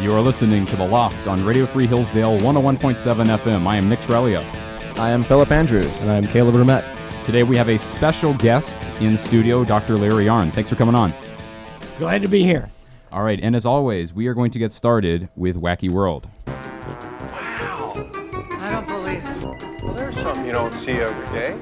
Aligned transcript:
You 0.00 0.14
are 0.14 0.20
listening 0.22 0.64
to 0.64 0.76
The 0.76 0.86
Loft 0.86 1.26
on 1.26 1.44
Radio 1.44 1.66
Free 1.66 1.86
Hillsdale 1.86 2.38
101.7 2.38 3.26
FM. 3.26 3.66
I 3.66 3.76
am 3.76 3.90
Nick 3.90 3.98
Trellia. 3.98 4.40
I 4.98 5.10
am 5.10 5.22
Philip 5.22 5.50
Andrews. 5.50 6.00
And 6.00 6.10
I'm 6.10 6.26
Caleb 6.26 6.54
Vermette. 6.54 7.24
Today 7.26 7.42
we 7.42 7.54
have 7.58 7.68
a 7.68 7.78
special 7.78 8.32
guest 8.32 8.82
in 9.00 9.18
studio, 9.18 9.62
Dr. 9.62 9.98
Larry 9.98 10.24
Arnn. 10.24 10.54
Thanks 10.54 10.70
for 10.70 10.76
coming 10.76 10.94
on. 10.94 11.12
Glad 11.98 12.22
to 12.22 12.28
be 12.28 12.42
here. 12.42 12.70
All 13.12 13.22
right, 13.22 13.38
and 13.42 13.54
as 13.54 13.66
always, 13.66 14.14
we 14.14 14.26
are 14.26 14.32
going 14.32 14.50
to 14.52 14.58
get 14.58 14.72
started 14.72 15.28
with 15.36 15.56
Wacky 15.56 15.90
World. 15.90 16.26
Wow. 16.46 17.92
I 18.58 18.70
don't 18.70 18.86
believe 18.86 19.22
it. 19.22 19.82
Well, 19.82 19.92
there's 19.92 20.14
something 20.14 20.46
you 20.46 20.52
don't 20.52 20.72
see 20.72 20.92
every 20.92 21.26
day. 21.26 21.60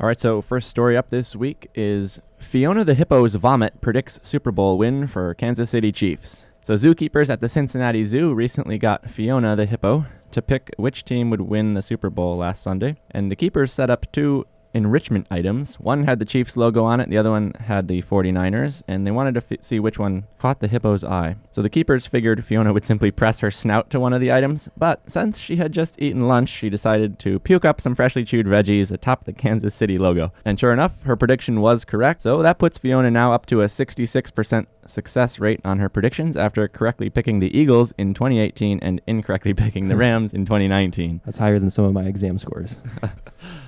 All 0.00 0.08
right, 0.08 0.18
so 0.18 0.42
first 0.42 0.68
story 0.68 0.96
up 0.96 1.10
this 1.10 1.36
week 1.36 1.70
is 1.76 2.18
Fiona 2.38 2.84
the 2.84 2.94
Hippo's 2.94 3.36
vomit 3.36 3.80
predicts 3.80 4.18
Super 4.24 4.50
Bowl 4.50 4.78
win 4.78 5.06
for 5.06 5.32
Kansas 5.32 5.70
City 5.70 5.92
Chiefs. 5.92 6.45
So 6.66 6.74
zookeepers 6.74 7.30
at 7.30 7.38
the 7.38 7.48
Cincinnati 7.48 8.04
Zoo 8.04 8.34
recently 8.34 8.76
got 8.76 9.08
Fiona 9.08 9.54
the 9.54 9.66
Hippo 9.66 10.04
to 10.32 10.42
pick 10.42 10.72
which 10.76 11.04
team 11.04 11.30
would 11.30 11.42
win 11.42 11.74
the 11.74 11.80
Super 11.80 12.10
Bowl 12.10 12.36
last 12.38 12.60
Sunday, 12.60 12.96
and 13.12 13.30
the 13.30 13.36
keepers 13.36 13.72
set 13.72 13.88
up 13.88 14.10
two 14.10 14.44
enrichment 14.76 15.26
items. 15.30 15.74
One 15.80 16.04
had 16.04 16.18
the 16.18 16.24
Chiefs 16.24 16.56
logo 16.56 16.84
on 16.84 17.00
it, 17.00 17.08
the 17.08 17.18
other 17.18 17.30
one 17.30 17.54
had 17.58 17.88
the 17.88 18.02
49ers, 18.02 18.82
and 18.86 19.06
they 19.06 19.10
wanted 19.10 19.34
to 19.34 19.42
f- 19.50 19.64
see 19.64 19.80
which 19.80 19.98
one 19.98 20.24
caught 20.38 20.60
the 20.60 20.68
hippo's 20.68 21.02
eye. 21.02 21.36
So 21.50 21.62
the 21.62 21.70
keepers 21.70 22.06
figured 22.06 22.44
Fiona 22.44 22.72
would 22.72 22.84
simply 22.84 23.10
press 23.10 23.40
her 23.40 23.50
snout 23.50 23.90
to 23.90 23.98
one 24.00 24.12
of 24.12 24.20
the 24.20 24.30
items, 24.30 24.68
but 24.76 25.10
since 25.10 25.38
she 25.38 25.56
had 25.56 25.72
just 25.72 26.00
eaten 26.00 26.28
lunch, 26.28 26.50
she 26.50 26.68
decided 26.68 27.18
to 27.20 27.38
puke 27.40 27.64
up 27.64 27.80
some 27.80 27.94
freshly 27.94 28.24
chewed 28.24 28.46
veggies 28.46 28.92
atop 28.92 29.24
the 29.24 29.32
Kansas 29.32 29.74
City 29.74 29.96
logo. 29.98 30.32
And 30.44 30.60
sure 30.60 30.72
enough, 30.72 31.02
her 31.02 31.16
prediction 31.16 31.60
was 31.60 31.84
correct, 31.84 32.22
so 32.22 32.42
that 32.42 32.58
puts 32.58 32.78
Fiona 32.78 33.10
now 33.10 33.32
up 33.32 33.46
to 33.46 33.62
a 33.62 33.66
66% 33.66 34.66
success 34.86 35.38
rate 35.38 35.60
on 35.64 35.78
her 35.78 35.88
predictions 35.88 36.36
after 36.36 36.68
correctly 36.68 37.10
picking 37.10 37.40
the 37.40 37.56
Eagles 37.58 37.92
in 37.98 38.14
2018 38.14 38.78
and 38.80 39.00
incorrectly 39.06 39.54
picking 39.54 39.88
the 39.88 39.96
Rams 40.06 40.34
in 40.34 40.44
2019. 40.44 41.22
That's 41.24 41.38
higher 41.38 41.58
than 41.58 41.70
some 41.70 41.84
of 41.84 41.92
my 41.92 42.04
exam 42.04 42.38
scores. 42.38 42.78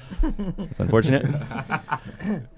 It's 0.59 0.81
unfortunate. 0.81 1.25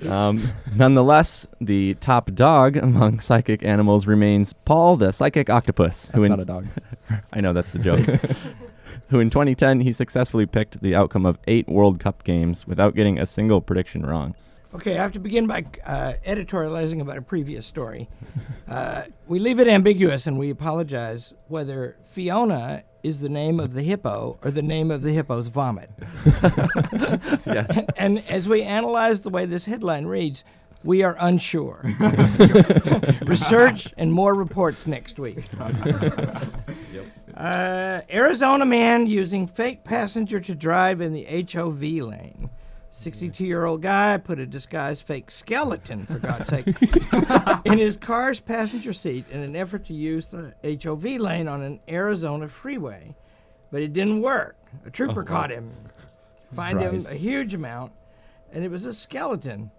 um, 0.09 0.53
nonetheless, 0.75 1.47
the 1.61 1.95
top 1.95 2.33
dog 2.33 2.77
among 2.77 3.21
psychic 3.21 3.65
animals 3.65 4.07
remains 4.07 4.53
Paul 4.53 4.97
the 4.97 5.13
psychic 5.13 5.51
octopus. 5.51 6.11
That's 6.13 6.25
in, 6.25 6.31
not 6.31 6.41
a 6.41 6.45
dog. 6.45 6.67
I 7.33 7.41
know 7.41 7.53
that's 7.53 7.71
the 7.71 7.79
joke. 7.79 8.01
who 9.11 9.19
in 9.19 9.29
2010 9.29 9.81
he 9.81 9.93
successfully 9.93 10.47
picked 10.47 10.81
the 10.81 10.95
outcome 10.95 11.27
of 11.27 11.39
eight 11.47 11.69
World 11.69 12.01
Cup 12.01 12.25
games 12.25 12.67
without 12.67 12.95
getting 12.95 13.19
a 13.19 13.27
single 13.27 13.61
prediction 13.61 14.07
wrong. 14.07 14.35
Okay, 14.73 14.97
I 14.97 15.03
have 15.03 15.13
to 15.13 15.21
begin 15.21 15.49
by 15.49 15.65
uh, 15.85 16.13
editorializing 16.25 17.01
about 17.01 17.19
a 17.19 17.23
previous 17.23 17.67
story. 17.67 18.09
Uh, 18.69 19.03
we 19.27 19.41
leave 19.41 19.59
it 19.59 19.67
ambiguous 19.67 20.29
and 20.29 20.39
we 20.39 20.49
apologize 20.49 21.35
whether 21.49 21.97
Fiona 22.05 22.85
is 23.03 23.21
the 23.21 23.29
name 23.29 23.61
of 23.61 23.75
the 23.75 23.83
hippo 23.83 24.39
or 24.43 24.51
the 24.51 24.63
name 24.63 24.91
of 24.91 25.03
the 25.03 25.13
hippo's 25.13 25.49
vomit. 25.49 25.91
yes. 27.47 27.85
And 27.97 28.23
as 28.29 28.49
we 28.49 28.63
analyze 28.63 29.21
the 29.21 29.31
way 29.31 29.47
this 29.47 29.65
headline 29.65 30.07
reads, 30.07 30.45
we 30.83 31.03
are 31.03 31.17
unsure. 31.21 31.83
Research 33.23 33.93
and 33.97 34.13
more 34.13 34.35
reports 34.35 34.87
next 34.87 35.19
week. 35.19 35.45
Uh, 37.37 38.01
Arizona 38.11 38.65
man 38.65 39.07
using 39.07 39.47
fake 39.47 39.85
passenger 39.85 40.41
to 40.41 40.55
drive 40.55 41.01
in 41.01 41.13
the 41.13 41.47
HOV 41.53 41.83
lane. 41.83 42.51
62 42.93 43.45
year 43.45 43.65
old 43.65 43.83
guy 43.83 44.17
put 44.17 44.39
a 44.39 44.47
disguised 44.47 45.07
fake 45.07 45.31
skeleton, 45.31 46.07
for 46.07 46.19
God's 46.19 46.49
sake, 46.49 46.67
in 47.65 47.79
his 47.79 47.97
car's 47.97 48.41
passenger 48.41 48.93
seat 48.93 49.27
in 49.31 49.41
an 49.41 49.55
effort 49.55 49.85
to 49.87 49.95
use 49.95 50.27
the 50.27 50.55
HOV 50.83 51.05
lane 51.05 51.49
on 51.49 51.63
an 51.63 51.81
Arizona 51.89 52.49
freeway. 52.49 53.15
But 53.71 53.83
it 53.83 53.93
didn't 53.93 54.23
work. 54.23 54.57
A 54.85 54.91
trooper 54.91 55.23
uh-huh. 55.23 55.33
caught 55.33 55.51
him, 55.51 55.73
fined 56.53 56.81
him 56.81 56.99
a 57.09 57.15
huge 57.15 57.55
amount, 57.55 57.93
and 58.53 58.65
it 58.65 58.71
was 58.71 58.85
a 58.85 58.95
skeleton. 58.95 59.71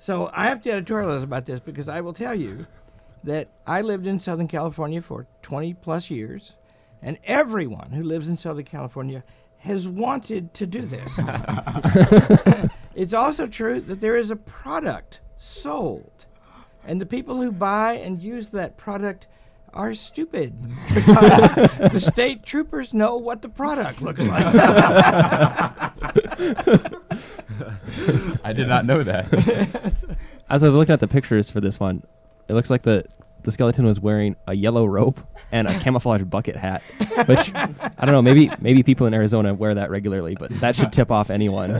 So 0.00 0.30
I 0.32 0.48
have 0.48 0.60
to 0.62 0.70
editorialize 0.70 1.22
about 1.22 1.46
this 1.46 1.60
because 1.60 1.88
I 1.88 2.00
will 2.00 2.12
tell 2.12 2.34
you 2.34 2.66
that 3.24 3.48
I 3.66 3.80
lived 3.80 4.06
in 4.06 4.20
Southern 4.20 4.48
California 4.48 5.02
for 5.02 5.26
20 5.42 5.74
plus 5.74 6.10
years, 6.10 6.54
and 7.02 7.18
everyone 7.24 7.90
who 7.90 8.02
lives 8.02 8.28
in 8.28 8.36
Southern 8.36 8.64
California 8.64 9.22
has 9.58 9.88
wanted 9.88 10.54
to 10.54 10.66
do 10.66 10.82
this. 10.82 11.18
it's 12.94 13.12
also 13.12 13.46
true 13.46 13.80
that 13.80 14.00
there 14.00 14.16
is 14.16 14.30
a 14.30 14.36
product 14.36 15.20
sold, 15.36 16.26
and 16.84 17.00
the 17.00 17.06
people 17.06 17.36
who 17.36 17.52
buy 17.52 17.94
and 17.94 18.22
use 18.22 18.50
that 18.50 18.76
product 18.76 19.26
are 19.74 19.94
stupid 19.94 20.54
because 20.94 21.54
the 21.92 22.00
state 22.00 22.42
troopers 22.42 22.94
know 22.94 23.16
what 23.16 23.42
the 23.42 23.48
product 23.48 24.00
looks 24.00 24.24
like. 24.26 24.44
I 28.42 28.52
did 28.54 28.66
not 28.66 28.86
know 28.86 29.02
that. 29.02 29.32
As 30.48 30.62
I 30.62 30.66
was 30.66 30.74
looking 30.74 30.94
at 30.94 31.00
the 31.00 31.08
pictures 31.08 31.50
for 31.50 31.60
this 31.60 31.78
one, 31.78 32.02
it 32.48 32.54
looks 32.54 32.70
like 32.70 32.82
the 32.82 33.04
the 33.42 33.50
skeleton 33.50 33.84
was 33.86 34.00
wearing 34.00 34.36
a 34.46 34.54
yellow 34.54 34.84
rope 34.86 35.20
and 35.52 35.68
a 35.68 35.78
camouflage 35.80 36.22
bucket 36.22 36.56
hat, 36.56 36.82
which 37.26 37.52
I 37.54 38.04
don't 38.04 38.12
know. 38.12 38.22
Maybe 38.22 38.50
maybe 38.60 38.82
people 38.82 39.06
in 39.06 39.14
Arizona 39.14 39.54
wear 39.54 39.74
that 39.74 39.90
regularly, 39.90 40.36
but 40.38 40.50
that 40.60 40.76
should 40.76 40.92
tip 40.92 41.10
off 41.10 41.30
anyone. 41.30 41.74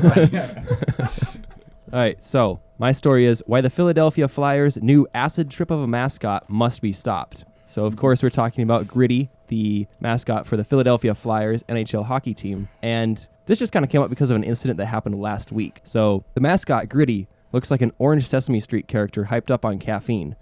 All 1.90 1.98
right, 1.98 2.22
so 2.22 2.60
my 2.78 2.92
story 2.92 3.24
is 3.24 3.42
why 3.46 3.60
the 3.62 3.70
Philadelphia 3.70 4.28
Flyers' 4.28 4.76
new 4.82 5.06
acid 5.14 5.50
trip 5.50 5.70
of 5.70 5.80
a 5.80 5.86
mascot 5.86 6.48
must 6.50 6.82
be 6.82 6.92
stopped. 6.92 7.44
So, 7.66 7.84
of 7.84 7.96
course, 7.96 8.22
we're 8.22 8.30
talking 8.30 8.62
about 8.62 8.86
Gritty, 8.86 9.30
the 9.48 9.86
mascot 10.00 10.46
for 10.46 10.56
the 10.56 10.64
Philadelphia 10.64 11.14
Flyers 11.14 11.62
NHL 11.64 12.04
hockey 12.04 12.34
team. 12.34 12.68
And 12.82 13.26
this 13.46 13.58
just 13.58 13.72
kind 13.72 13.84
of 13.84 13.90
came 13.90 14.02
up 14.02 14.10
because 14.10 14.30
of 14.30 14.36
an 14.36 14.44
incident 14.44 14.78
that 14.78 14.86
happened 14.86 15.20
last 15.20 15.52
week. 15.52 15.80
So, 15.84 16.24
the 16.34 16.40
mascot, 16.40 16.88
Gritty, 16.88 17.28
looks 17.52 17.70
like 17.70 17.82
an 17.82 17.92
orange 17.98 18.26
Sesame 18.26 18.60
Street 18.60 18.88
character 18.88 19.24
hyped 19.24 19.50
up 19.50 19.64
on 19.64 19.78
caffeine. 19.78 20.36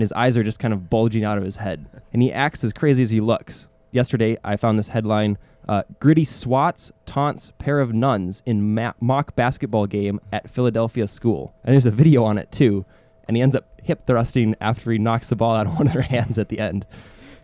And 0.00 0.02
his 0.02 0.12
eyes 0.12 0.38
are 0.38 0.42
just 0.42 0.58
kind 0.58 0.72
of 0.72 0.88
bulging 0.88 1.24
out 1.24 1.36
of 1.36 1.44
his 1.44 1.56
head. 1.56 1.84
And 2.14 2.22
he 2.22 2.32
acts 2.32 2.64
as 2.64 2.72
crazy 2.72 3.02
as 3.02 3.10
he 3.10 3.20
looks. 3.20 3.68
Yesterday, 3.92 4.36
I 4.42 4.56
found 4.56 4.78
this 4.78 4.88
headline 4.88 5.36
uh, 5.68 5.82
Gritty 6.00 6.24
swats, 6.24 6.90
taunts 7.04 7.52
pair 7.58 7.78
of 7.80 7.92
nuns 7.92 8.42
in 8.46 8.74
ma- 8.74 8.94
mock 9.00 9.36
basketball 9.36 9.86
game 9.86 10.20
at 10.32 10.48
Philadelphia 10.50 11.06
school. 11.06 11.54
And 11.62 11.74
there's 11.74 11.84
a 11.86 11.90
video 11.92 12.24
on 12.24 12.38
it 12.38 12.50
too. 12.50 12.84
And 13.28 13.36
he 13.36 13.42
ends 13.42 13.54
up 13.54 13.80
hip 13.84 14.06
thrusting 14.06 14.56
after 14.60 14.90
he 14.90 14.98
knocks 14.98 15.28
the 15.28 15.36
ball 15.36 15.54
out 15.54 15.66
of 15.66 15.74
one 15.78 15.86
of 15.86 15.92
their 15.92 16.02
hands 16.02 16.36
at 16.36 16.48
the 16.48 16.58
end. 16.58 16.86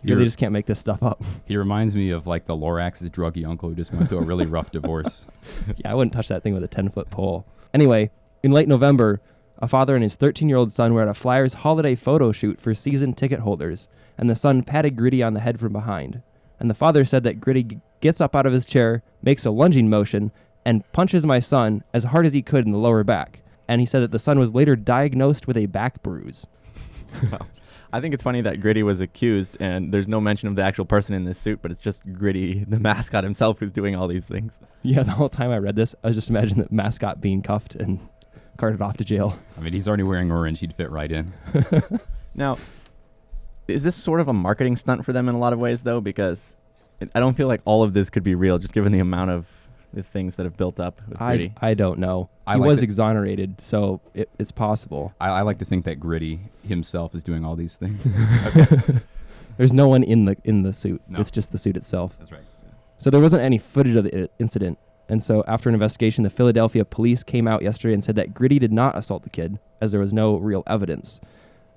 You 0.03 0.15
really 0.15 0.25
just 0.25 0.37
can't 0.37 0.51
make 0.51 0.65
this 0.65 0.79
stuff 0.79 1.03
up. 1.03 1.23
He 1.45 1.55
reminds 1.55 1.95
me 1.95 2.09
of 2.09 2.27
like 2.27 2.45
the 2.45 2.55
Lorax's 2.55 3.09
druggy 3.09 3.47
uncle 3.47 3.69
who 3.69 3.75
just 3.75 3.93
went 3.93 4.09
through 4.09 4.19
a 4.19 4.25
really 4.25 4.47
rough 4.47 4.71
divorce. 4.71 5.27
yeah, 5.77 5.91
I 5.91 5.93
wouldn't 5.93 6.13
touch 6.13 6.27
that 6.27 6.43
thing 6.43 6.53
with 6.53 6.63
a 6.63 6.67
10 6.67 6.89
foot 6.89 7.09
pole. 7.09 7.45
Anyway, 7.73 8.11
in 8.43 8.51
late 8.51 8.67
November, 8.67 9.21
a 9.59 9.67
father 9.67 9.95
and 9.95 10.03
his 10.03 10.15
13 10.15 10.49
year 10.49 10.57
old 10.57 10.71
son 10.71 10.93
were 10.93 11.01
at 11.01 11.07
a 11.07 11.13
Flyers 11.13 11.55
holiday 11.55 11.95
photo 11.95 12.31
shoot 12.31 12.61
for 12.61 12.73
season 12.75 13.13
ticket 13.13 13.39
holders, 13.39 13.87
and 14.17 14.29
the 14.29 14.35
son 14.35 14.63
patted 14.63 14.95
Gritty 14.95 15.23
on 15.23 15.33
the 15.33 15.39
head 15.39 15.59
from 15.59 15.73
behind. 15.73 16.21
And 16.59 16.69
the 16.69 16.75
father 16.75 17.05
said 17.05 17.23
that 17.23 17.39
Gritty 17.39 17.63
g- 17.63 17.79
gets 18.01 18.21
up 18.21 18.35
out 18.35 18.45
of 18.45 18.53
his 18.53 18.65
chair, 18.65 19.03
makes 19.21 19.45
a 19.45 19.51
lunging 19.51 19.89
motion, 19.89 20.31
and 20.65 20.89
punches 20.91 21.25
my 21.25 21.39
son 21.39 21.83
as 21.93 22.05
hard 22.05 22.25
as 22.25 22.33
he 22.33 22.41
could 22.41 22.65
in 22.65 22.71
the 22.71 22.77
lower 22.77 23.03
back. 23.03 23.41
And 23.67 23.79
he 23.79 23.85
said 23.85 24.01
that 24.01 24.11
the 24.11 24.19
son 24.19 24.39
was 24.39 24.55
later 24.55 24.75
diagnosed 24.75 25.47
with 25.47 25.57
a 25.57 25.65
back 25.65 26.01
bruise. 26.01 26.47
I 27.93 28.01
think 28.01 28.13
it's 28.13 28.23
funny 28.23 28.41
that 28.41 28.59
Gritty 28.59 28.83
was 28.83 28.99
accused, 28.99 29.55
and 29.61 29.93
there's 29.93 30.07
no 30.07 30.19
mention 30.19 30.49
of 30.49 30.55
the 30.55 30.61
actual 30.61 30.85
person 30.85 31.15
in 31.15 31.23
this 31.23 31.39
suit, 31.39 31.59
but 31.61 31.71
it's 31.71 31.81
just 31.81 32.11
Gritty, 32.11 32.63
the 32.67 32.79
mascot 32.79 33.23
himself, 33.23 33.59
who's 33.59 33.71
doing 33.71 33.95
all 33.95 34.07
these 34.07 34.25
things. 34.25 34.59
Yeah, 34.83 35.03
the 35.03 35.11
whole 35.11 35.29
time 35.29 35.51
I 35.51 35.57
read 35.57 35.75
this, 35.75 35.95
I 36.03 36.07
was 36.07 36.15
just 36.15 36.29
imagining 36.29 36.65
the 36.65 36.73
mascot 36.73 37.21
being 37.21 37.41
cuffed 37.41 37.75
and 37.75 37.99
carted 38.57 38.81
off 38.81 38.97
to 38.97 39.05
jail. 39.05 39.37
I 39.57 39.61
mean, 39.61 39.73
he's 39.73 39.87
already 39.87 40.03
wearing 40.03 40.31
orange. 40.31 40.59
He'd 40.59 40.73
fit 40.73 40.89
right 40.91 41.11
in. 41.11 41.33
Now, 42.35 42.57
is 43.67 43.81
this 43.83 43.95
sort 43.95 44.19
of 44.19 44.27
a 44.27 44.33
marketing 44.33 44.75
stunt 44.75 45.03
for 45.03 45.11
them 45.11 45.27
in 45.27 45.33
a 45.33 45.39
lot 45.39 45.53
of 45.53 45.59
ways, 45.59 45.81
though? 45.81 45.99
Because 46.01 46.55
it, 46.99 47.09
I 47.15 47.19
don't 47.19 47.33
feel 47.35 47.47
like 47.47 47.61
all 47.65 47.81
of 47.81 47.93
this 47.93 48.11
could 48.11 48.21
be 48.23 48.35
real, 48.35 48.59
just 48.59 48.73
given 48.75 48.91
the 48.91 48.99
amount 48.99 49.31
of 49.31 49.47
the 49.91 50.03
things 50.03 50.35
that 50.35 50.43
have 50.43 50.55
built 50.55 50.79
up 50.79 51.01
with 51.09 51.19
I, 51.19 51.35
Gritty. 51.37 51.53
I 51.59 51.73
don't 51.73 51.97
know. 51.97 52.29
I 52.45 52.53
he 52.53 52.59
like 52.59 52.67
was 52.67 52.77
that- 52.79 52.83
exonerated, 52.83 53.59
so 53.59 54.01
it, 54.13 54.29
it's 54.37 54.51
possible. 54.51 55.15
I, 55.19 55.29
I 55.29 55.41
like 55.41 55.57
to 55.59 55.65
think 55.65 55.85
that 55.85 55.95
Gritty 55.99 56.41
himself 56.61 57.15
is 57.15 57.23
doing 57.23 57.43
all 57.43 57.55
these 57.55 57.75
things. 57.75 58.13
There's 59.57 59.73
no 59.73 59.87
one 59.87 60.03
in 60.03 60.25
the 60.25 60.37
in 60.43 60.61
the 60.61 60.73
suit. 60.73 61.01
No. 61.07 61.19
It's 61.19 61.31
just 61.31 61.51
the 61.51 61.57
suit 61.57 61.75
itself. 61.75 62.15
That's 62.19 62.31
right. 62.31 62.41
So 62.99 63.09
there 63.09 63.19
wasn't 63.21 63.41
any 63.41 63.57
footage 63.57 63.95
of 63.95 64.03
the 64.03 64.23
i- 64.25 64.29
incident. 64.37 64.77
And 65.09 65.23
so 65.23 65.43
after 65.47 65.69
an 65.69 65.75
investigation, 65.75 66.23
the 66.23 66.29
Philadelphia 66.29 66.83
police 66.83 67.23
came 67.23 67.47
out 67.47 67.61
yesterday 67.61 67.93
and 67.93 68.03
said 68.03 68.15
that 68.15 68.33
Gritty 68.33 68.59
did 68.59 68.73
not 68.73 68.97
assault 68.97 69.23
the 69.23 69.29
kid, 69.29 69.59
as 69.79 69.91
there 69.91 70.01
was 70.01 70.13
no 70.13 70.37
real 70.37 70.63
evidence. 70.67 71.21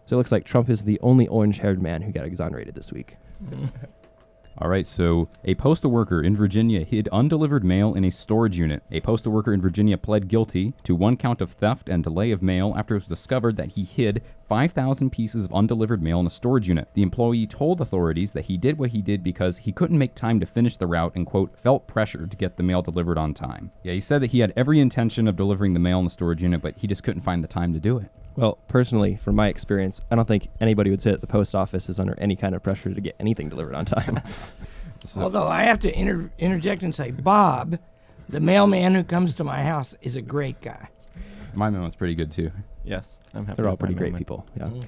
So 0.06 0.17
it 0.17 0.19
looks 0.19 0.32
like 0.32 0.44
Trump 0.44 0.69
is 0.69 0.82
the 0.82 0.99
only 1.00 1.29
orange-haired 1.29 1.81
man 1.81 2.03
who 2.03 2.12
got 2.12 2.25
exonerated 2.27 2.75
this 2.75 2.93
week. 2.93 3.17
All 4.62 4.69
right, 4.69 4.87
so 4.87 5.31
a 5.43 5.55
postal 5.55 5.91
worker 5.91 6.23
in 6.23 6.37
Virginia 6.37 6.85
hid 6.85 7.09
undelivered 7.09 7.65
mail 7.65 7.95
in 7.95 8.05
a 8.05 8.11
storage 8.11 8.59
unit. 8.59 8.83
A 8.91 9.01
postal 9.01 9.33
worker 9.33 9.55
in 9.55 9.62
Virginia 9.62 9.97
pled 9.97 10.29
guilty 10.29 10.75
to 10.83 10.95
one 10.95 11.17
count 11.17 11.41
of 11.41 11.53
theft 11.53 11.89
and 11.89 12.05
delay 12.05 12.31
of 12.31 12.43
mail 12.43 12.75
after 12.77 12.95
it 12.95 12.99
was 12.99 13.07
discovered 13.07 13.57
that 13.57 13.71
he 13.71 13.85
hid 13.85 14.21
5,000 14.47 15.09
pieces 15.09 15.47
of 15.47 15.55
undelivered 15.55 16.03
mail 16.03 16.21
in 16.21 16.27
a 16.27 16.31
storage 16.31 16.69
unit. 16.69 16.89
The 16.93 17.03
employee 17.03 17.47
told 17.47 17.81
authorities 17.81 18.35
that 18.35 18.45
he 18.45 18.59
did 18.59 18.77
what 18.77 18.91
he 18.91 19.01
did 19.01 19.25
because 19.25 19.57
he 19.57 19.73
couldn't 19.73 19.97
make 19.97 20.15
time 20.15 20.39
to 20.41 20.47
finish 20.47 20.77
the 20.77 20.87
route 20.87 21.12
and, 21.15 21.25
quote, 21.25 21.57
felt 21.59 21.87
pressured 21.87 22.31
to 22.31 22.37
get 22.37 22.59
the 22.59 22.62
mail 22.62 22.83
delivered 22.83 23.17
on 23.17 23.33
time. 23.33 23.71
Yeah, 23.83 23.95
he 23.95 24.01
said 24.01 24.21
that 24.21 24.33
he 24.33 24.41
had 24.41 24.53
every 24.57 24.79
intention 24.79 25.27
of 25.27 25.37
delivering 25.37 25.73
the 25.73 25.81
mail 25.81 26.01
in 26.01 26.05
the 26.05 26.11
storage 26.11 26.43
unit, 26.43 26.61
but 26.61 26.77
he 26.77 26.87
just 26.87 27.03
couldn't 27.03 27.23
find 27.23 27.43
the 27.43 27.49
time 27.49 27.73
to 27.73 27.81
do 27.81 27.97
it. 27.97 28.11
Well, 28.37 28.59
personally, 28.69 29.17
from 29.17 29.35
my 29.35 29.49
experience, 29.49 30.00
I 30.11 30.15
don't 30.17 30.29
think 30.29 30.49
anybody 30.61 30.91
would 30.91 31.03
say 31.03 31.11
that 31.11 31.21
the 31.21 31.27
post 31.27 31.55
office 31.55 31.88
is 31.88 31.99
under 31.99 32.15
any 32.19 32.37
kind 32.37 32.55
of 32.55 32.62
pressure 32.62 32.94
to 32.94 33.00
get 33.00 33.17
anything 33.19 33.49
delivered 33.49 33.75
on 33.75 33.85
time. 33.85 34.21
Although 35.17 35.47
I 35.47 35.62
have 35.62 35.81
to 35.81 35.99
inter- 35.99 36.31
interject 36.38 36.82
and 36.82 36.94
say, 36.94 37.11
Bob, 37.11 37.79
the 38.29 38.41
mailman 38.41 38.94
who 38.94 39.03
comes 39.03 39.35
to 39.35 39.44
my 39.44 39.62
house, 39.62 39.94
is 40.03 40.17
a 40.17 40.23
great 40.23 40.61
guy. 40.61 40.88
My 41.55 41.71
mailman's 41.71 41.97
pretty 41.97 42.15
good 42.15 42.31
too. 42.31 42.50
Yes, 42.85 43.19
I'm 43.35 43.47
happy. 43.47 43.56
They're 43.56 43.67
all 43.67 43.73
with 43.73 43.81
my 43.81 43.87
pretty 43.87 43.99
great 43.99 44.12
mailman. 44.12 44.19
people. 44.21 44.47
Yeah. 44.56 44.65
Mm-hmm. 44.65 44.81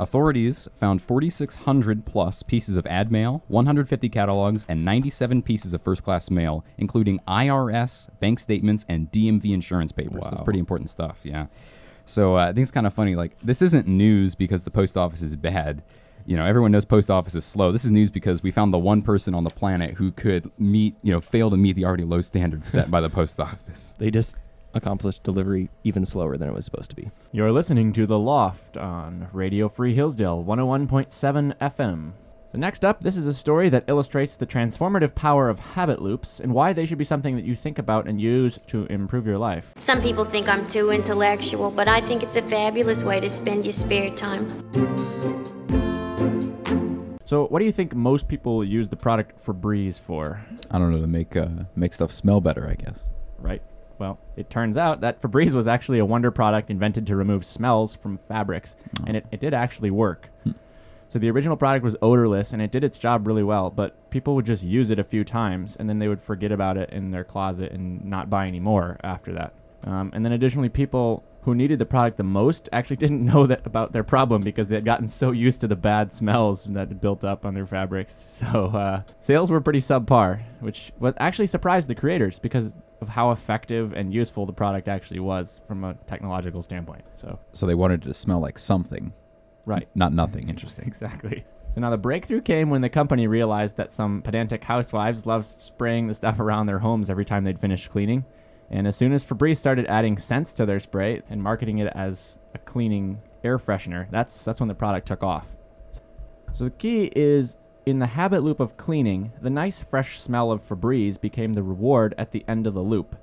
Authorities 0.00 0.66
found 0.78 1.02
4,600 1.02 2.06
plus 2.06 2.42
pieces 2.42 2.76
of 2.76 2.86
ad 2.86 3.12
mail, 3.12 3.42
150 3.48 4.08
catalogs, 4.08 4.64
and 4.66 4.82
97 4.82 5.42
pieces 5.42 5.74
of 5.74 5.82
first 5.82 6.02
class 6.02 6.30
mail, 6.30 6.64
including 6.78 7.20
IRS, 7.28 8.08
bank 8.18 8.40
statements, 8.40 8.86
and 8.88 9.12
DMV 9.12 9.52
insurance 9.52 9.92
papers. 9.92 10.22
That's 10.24 10.40
pretty 10.40 10.58
important 10.58 10.88
stuff, 10.88 11.18
yeah. 11.22 11.46
So 12.10 12.36
uh, 12.36 12.40
I 12.40 12.46
think 12.46 12.58
it's 12.58 12.72
kind 12.72 12.86
of 12.86 12.92
funny. 12.92 13.14
Like, 13.14 13.38
this 13.40 13.62
isn't 13.62 13.86
news 13.86 14.34
because 14.34 14.64
the 14.64 14.70
post 14.70 14.96
office 14.96 15.22
is 15.22 15.36
bad. 15.36 15.82
You 16.26 16.36
know, 16.36 16.44
everyone 16.44 16.72
knows 16.72 16.84
post 16.84 17.08
office 17.08 17.34
is 17.34 17.44
slow. 17.44 17.72
This 17.72 17.84
is 17.84 17.90
news 17.90 18.10
because 18.10 18.42
we 18.42 18.50
found 18.50 18.74
the 18.74 18.78
one 18.78 19.00
person 19.00 19.34
on 19.34 19.44
the 19.44 19.50
planet 19.50 19.94
who 19.94 20.10
could 20.12 20.50
meet, 20.58 20.96
you 21.02 21.12
know, 21.12 21.20
fail 21.20 21.50
to 21.50 21.56
meet 21.56 21.76
the 21.76 21.84
already 21.84 22.04
low 22.04 22.20
standards 22.20 22.68
set 22.68 22.90
by 22.90 23.00
the 23.00 23.08
post 23.20 23.38
office. 23.38 23.94
They 23.98 24.10
just 24.10 24.34
accomplished 24.74 25.22
delivery 25.22 25.70
even 25.84 26.04
slower 26.04 26.36
than 26.36 26.48
it 26.48 26.54
was 26.54 26.64
supposed 26.64 26.90
to 26.90 26.96
be. 26.96 27.10
You're 27.32 27.52
listening 27.52 27.92
to 27.94 28.06
The 28.06 28.18
Loft 28.18 28.76
on 28.76 29.28
Radio 29.32 29.68
Free 29.68 29.94
Hillsdale 29.94 30.44
101.7 30.44 31.56
FM. 31.58 32.12
So, 32.52 32.58
next 32.58 32.84
up, 32.84 33.00
this 33.00 33.16
is 33.16 33.28
a 33.28 33.34
story 33.34 33.68
that 33.68 33.84
illustrates 33.86 34.34
the 34.34 34.44
transformative 34.44 35.14
power 35.14 35.48
of 35.48 35.60
habit 35.60 36.02
loops 36.02 36.40
and 36.40 36.52
why 36.52 36.72
they 36.72 36.84
should 36.84 36.98
be 36.98 37.04
something 37.04 37.36
that 37.36 37.44
you 37.44 37.54
think 37.54 37.78
about 37.78 38.08
and 38.08 38.20
use 38.20 38.58
to 38.66 38.86
improve 38.86 39.24
your 39.24 39.38
life. 39.38 39.72
Some 39.78 40.02
people 40.02 40.24
think 40.24 40.48
I'm 40.48 40.66
too 40.66 40.90
intellectual, 40.90 41.70
but 41.70 41.86
I 41.86 42.00
think 42.00 42.24
it's 42.24 42.34
a 42.34 42.42
fabulous 42.42 43.04
way 43.04 43.20
to 43.20 43.30
spend 43.30 43.64
your 43.64 43.70
spare 43.70 44.10
time. 44.10 44.48
So, 47.24 47.46
what 47.46 47.60
do 47.60 47.66
you 47.66 47.70
think 47.70 47.94
most 47.94 48.26
people 48.26 48.64
use 48.64 48.88
the 48.88 48.96
product 48.96 49.46
Febreze 49.46 50.00
for? 50.00 50.44
I 50.72 50.80
don't 50.80 50.90
know 50.90 51.00
to 51.00 51.06
make 51.06 51.36
uh, 51.36 51.50
make 51.76 51.94
stuff 51.94 52.10
smell 52.10 52.40
better. 52.40 52.68
I 52.68 52.74
guess. 52.74 53.04
Right? 53.38 53.62
Well, 54.00 54.18
it 54.34 54.50
turns 54.50 54.76
out 54.76 55.02
that 55.02 55.22
Febreze 55.22 55.52
was 55.52 55.68
actually 55.68 56.00
a 56.00 56.04
wonder 56.04 56.32
product 56.32 56.68
invented 56.68 57.06
to 57.06 57.14
remove 57.14 57.44
smells 57.44 57.94
from 57.94 58.18
fabrics, 58.26 58.74
and 59.06 59.16
it, 59.16 59.26
it 59.30 59.38
did 59.38 59.54
actually 59.54 59.92
work. 59.92 60.30
So 61.10 61.18
the 61.18 61.28
original 61.28 61.56
product 61.56 61.84
was 61.84 61.96
odorless 62.00 62.52
and 62.52 62.62
it 62.62 62.70
did 62.70 62.84
its 62.84 62.96
job 62.96 63.26
really 63.26 63.42
well, 63.42 63.68
but 63.68 64.10
people 64.10 64.36
would 64.36 64.46
just 64.46 64.62
use 64.62 64.90
it 64.90 64.98
a 65.00 65.04
few 65.04 65.24
times 65.24 65.76
and 65.76 65.88
then 65.88 65.98
they 65.98 66.06
would 66.06 66.22
forget 66.22 66.52
about 66.52 66.76
it 66.76 66.90
in 66.90 67.10
their 67.10 67.24
closet 67.24 67.72
and 67.72 68.04
not 68.04 68.30
buy 68.30 68.46
any 68.46 68.60
more 68.60 68.96
after 69.02 69.32
that. 69.32 69.52
Um, 69.82 70.10
and 70.14 70.24
then 70.24 70.32
additionally, 70.32 70.68
people 70.68 71.24
who 71.42 71.54
needed 71.54 71.78
the 71.78 71.86
product 71.86 72.16
the 72.16 72.22
most 72.22 72.68
actually 72.72 72.96
didn't 73.04 73.24
know 73.24 73.46
that 73.46 73.66
about 73.66 73.92
their 73.92 74.04
problem 74.04 74.42
because 74.42 74.68
they 74.68 74.76
had 74.76 74.84
gotten 74.84 75.08
so 75.08 75.32
used 75.32 75.60
to 75.62 75.66
the 75.66 75.74
bad 75.74 76.12
smells 76.12 76.64
that 76.64 77.00
built 77.00 77.24
up 77.24 77.44
on 77.44 77.54
their 77.54 77.66
fabrics. 77.66 78.26
So 78.40 78.66
uh, 78.68 79.02
sales 79.20 79.50
were 79.50 79.60
pretty 79.60 79.80
subpar, 79.80 80.42
which 80.60 80.92
was 80.98 81.12
actually 81.18 81.46
surprised 81.46 81.88
the 81.88 81.94
creators 81.94 82.38
because 82.38 82.70
of 83.02 83.08
how 83.08 83.32
effective 83.32 83.92
and 83.92 84.14
useful 84.14 84.46
the 84.46 84.52
product 84.52 84.88
actually 84.88 85.20
was 85.20 85.60
from 85.68 85.84
a 85.84 85.94
technological 86.06 86.62
standpoint. 86.62 87.04
So 87.16 87.38
So 87.52 87.66
they 87.66 87.74
wanted 87.74 88.02
it 88.02 88.06
to 88.06 88.14
smell 88.14 88.40
like 88.40 88.58
something, 88.58 89.12
right. 89.66 89.88
not 89.94 90.12
nothing. 90.12 90.48
Interesting. 90.48 90.86
Exactly. 90.86 91.44
So 91.74 91.80
now 91.80 91.90
the 91.90 91.98
breakthrough 91.98 92.40
came 92.40 92.68
when 92.68 92.80
the 92.80 92.88
company 92.88 93.26
realized 93.26 93.76
that 93.76 93.92
some 93.92 94.22
pedantic 94.22 94.64
housewives 94.64 95.24
loved 95.24 95.44
spraying 95.44 96.08
the 96.08 96.14
stuff 96.14 96.40
around 96.40 96.66
their 96.66 96.80
homes 96.80 97.08
every 97.08 97.24
time 97.24 97.44
they'd 97.44 97.60
finish 97.60 97.86
cleaning. 97.86 98.24
And 98.70 98.86
as 98.86 98.96
soon 98.96 99.12
as 99.12 99.24
Febreze 99.24 99.58
started 99.58 99.86
adding 99.86 100.18
scents 100.18 100.52
to 100.54 100.66
their 100.66 100.80
spray 100.80 101.22
and 101.30 101.42
marketing 101.42 101.78
it 101.78 101.92
as 101.94 102.38
a 102.54 102.58
cleaning 102.58 103.20
air 103.44 103.58
freshener, 103.58 104.10
that's 104.10 104.44
that's 104.44 104.60
when 104.60 104.68
the 104.68 104.74
product 104.74 105.06
took 105.08 105.22
off. 105.22 105.46
So 106.54 106.64
the 106.64 106.70
key 106.70 107.10
is 107.14 107.56
in 107.86 107.98
the 107.98 108.06
habit 108.06 108.42
loop 108.42 108.60
of 108.60 108.76
cleaning, 108.76 109.32
the 109.40 109.50
nice 109.50 109.80
fresh 109.80 110.20
smell 110.20 110.52
of 110.52 110.62
Febreze 110.62 111.20
became 111.20 111.52
the 111.52 111.62
reward 111.62 112.14
at 112.18 112.32
the 112.32 112.44
end 112.46 112.66
of 112.66 112.74
the 112.74 112.82
loop. 112.82 113.16